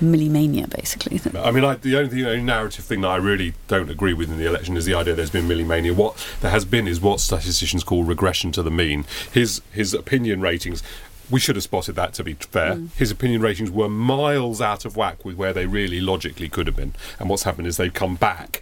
Milimania, 0.02 0.70
basically. 0.70 1.20
I 1.40 1.50
mean, 1.50 1.64
I, 1.66 1.74
the 1.76 1.98
only, 1.98 2.10
thing, 2.10 2.20
the 2.24 2.30
only 2.30 2.44
narrative 2.44 2.86
thing 2.86 3.02
that 3.02 3.08
I 3.08 3.16
really 3.16 3.54
don't 3.68 3.90
agree 3.90 4.14
with 4.14 4.30
in 4.30 4.38
the 4.38 4.46
election 4.46 4.78
is 4.78 4.86
the 4.86 4.94
idea 4.94 5.16
there's 5.16 5.32
been 5.32 5.48
Milimania. 5.48 5.96
What 5.96 6.24
there 6.42 6.52
has 6.52 6.66
been 6.66 6.88
is 6.88 7.02
what 7.02 7.20
statisticians 7.20 7.84
call 7.84 8.04
regression 8.04 8.52
to 8.52 8.62
the 8.64 8.70
mean. 8.70 9.06
His 9.32 9.62
his 9.72 9.96
opinion 9.96 10.40
ratings. 10.42 10.84
We 11.30 11.40
should 11.40 11.56
have 11.56 11.64
spotted 11.64 11.96
that 11.96 12.14
to 12.16 12.24
be 12.24 12.34
fair. 12.34 12.76
Mm. 12.76 12.94
His 12.94 13.12
opinion 13.12 13.42
ratings 13.42 13.70
were 13.70 13.90
miles 13.90 14.62
out 14.62 14.86
of 14.86 14.96
whack 14.96 15.26
with 15.26 15.36
where 15.36 15.54
they 15.54 15.66
really 15.66 16.00
logically 16.00 16.50
could 16.50 16.68
have 16.68 16.76
been. 16.76 16.94
And 17.20 17.30
what's 17.30 17.44
happened 17.44 17.68
is 17.68 17.78
they've 17.78 17.94
come 17.94 18.16
back 18.16 18.62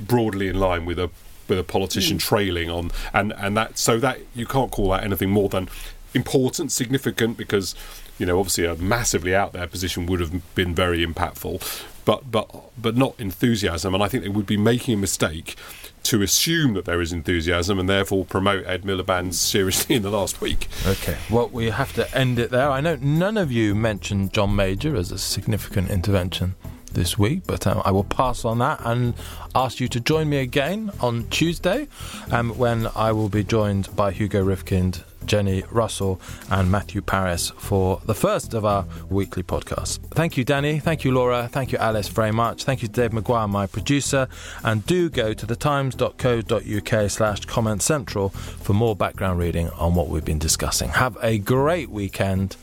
broadly 0.00 0.48
in 0.48 0.58
line 0.58 0.84
with 0.84 0.98
a 0.98 1.10
with 1.48 1.58
a 1.58 1.64
politician 1.64 2.18
trailing 2.18 2.70
on 2.70 2.90
and 3.12 3.32
and 3.36 3.56
that 3.56 3.76
so 3.76 3.98
that 3.98 4.20
you 4.34 4.46
can't 4.46 4.70
call 4.70 4.90
that 4.90 5.04
anything 5.04 5.30
more 5.30 5.48
than 5.48 5.68
important, 6.14 6.72
significant 6.72 7.36
because 7.36 7.74
you 8.18 8.26
know 8.26 8.38
obviously 8.38 8.64
a 8.64 8.74
massively 8.76 9.34
out 9.34 9.52
there 9.52 9.66
position 9.66 10.06
would 10.06 10.20
have 10.20 10.54
been 10.54 10.74
very 10.74 11.04
impactful, 11.04 11.84
but 12.04 12.30
but 12.30 12.50
but 12.80 12.96
not 12.96 13.14
enthusiasm. 13.18 13.94
And 13.94 14.02
I 14.02 14.08
think 14.08 14.22
they 14.22 14.28
would 14.28 14.46
be 14.46 14.56
making 14.56 14.94
a 14.94 14.98
mistake 14.98 15.56
to 16.04 16.22
assume 16.22 16.74
that 16.74 16.84
there 16.84 17.00
is 17.00 17.12
enthusiasm 17.12 17.78
and 17.78 17.88
therefore 17.88 18.24
promote 18.24 18.66
Ed 18.66 18.82
Miliband 18.82 19.34
seriously 19.34 19.96
in 19.96 20.02
the 20.02 20.10
last 20.10 20.40
week. 20.40 20.68
Okay, 20.86 21.16
well, 21.30 21.48
we 21.48 21.70
have 21.70 21.92
to 21.94 22.16
end 22.16 22.38
it 22.38 22.50
there. 22.50 22.70
I 22.70 22.80
know 22.80 22.96
none 22.96 23.36
of 23.36 23.52
you 23.52 23.74
mentioned 23.74 24.32
John 24.32 24.54
Major 24.56 24.96
as 24.96 25.12
a 25.12 25.18
significant 25.18 25.90
intervention 25.90 26.54
this 26.92 27.18
week, 27.18 27.42
but 27.46 27.66
um, 27.66 27.82
I 27.84 27.90
will 27.90 28.04
pass 28.04 28.44
on 28.44 28.58
that 28.58 28.80
and 28.84 29.14
ask 29.54 29.80
you 29.80 29.88
to 29.88 30.00
join 30.00 30.28
me 30.28 30.38
again 30.38 30.90
on 31.00 31.26
Tuesday 31.28 31.88
um, 32.30 32.56
when 32.58 32.88
I 32.94 33.12
will 33.12 33.28
be 33.28 33.44
joined 33.44 33.94
by 33.96 34.12
Hugo 34.12 34.44
Rifkind, 34.44 35.02
Jenni 35.26 35.64
Russell, 35.70 36.20
and 36.50 36.70
Matthew 36.70 37.02
Parris 37.02 37.50
for 37.50 38.00
the 38.04 38.14
first 38.14 38.54
of 38.54 38.64
our 38.64 38.84
weekly 39.10 39.42
podcasts. 39.42 39.98
Thank 40.10 40.36
you, 40.36 40.44
Danny. 40.44 40.78
Thank 40.78 41.04
you, 41.04 41.12
Laura. 41.12 41.48
Thank 41.48 41.72
you, 41.72 41.78
Alice, 41.78 42.08
very 42.08 42.32
much. 42.32 42.64
Thank 42.64 42.82
you, 42.82 42.88
to 42.88 42.94
Dave 42.94 43.10
McGuire, 43.10 43.48
my 43.48 43.66
producer. 43.66 44.28
And 44.64 44.84
do 44.86 45.10
go 45.10 45.32
to 45.32 45.46
thetimes.co.uk 45.46 47.10
slash 47.10 47.44
comment 47.44 47.82
central 47.82 48.30
for 48.30 48.72
more 48.72 48.96
background 48.96 49.38
reading 49.38 49.68
on 49.70 49.94
what 49.94 50.08
we've 50.08 50.24
been 50.24 50.38
discussing. 50.38 50.90
Have 50.90 51.16
a 51.22 51.38
great 51.38 51.90
weekend. 51.90 52.56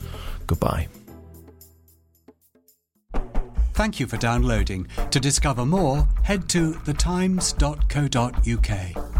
Goodbye. 0.46 0.88
Thank 3.72 3.98
you 3.98 4.06
for 4.06 4.18
downloading. 4.18 4.88
To 5.10 5.20
discover 5.20 5.64
more, 5.64 6.06
head 6.22 6.48
to 6.50 6.72
thetimes.co.uk. 6.72 9.19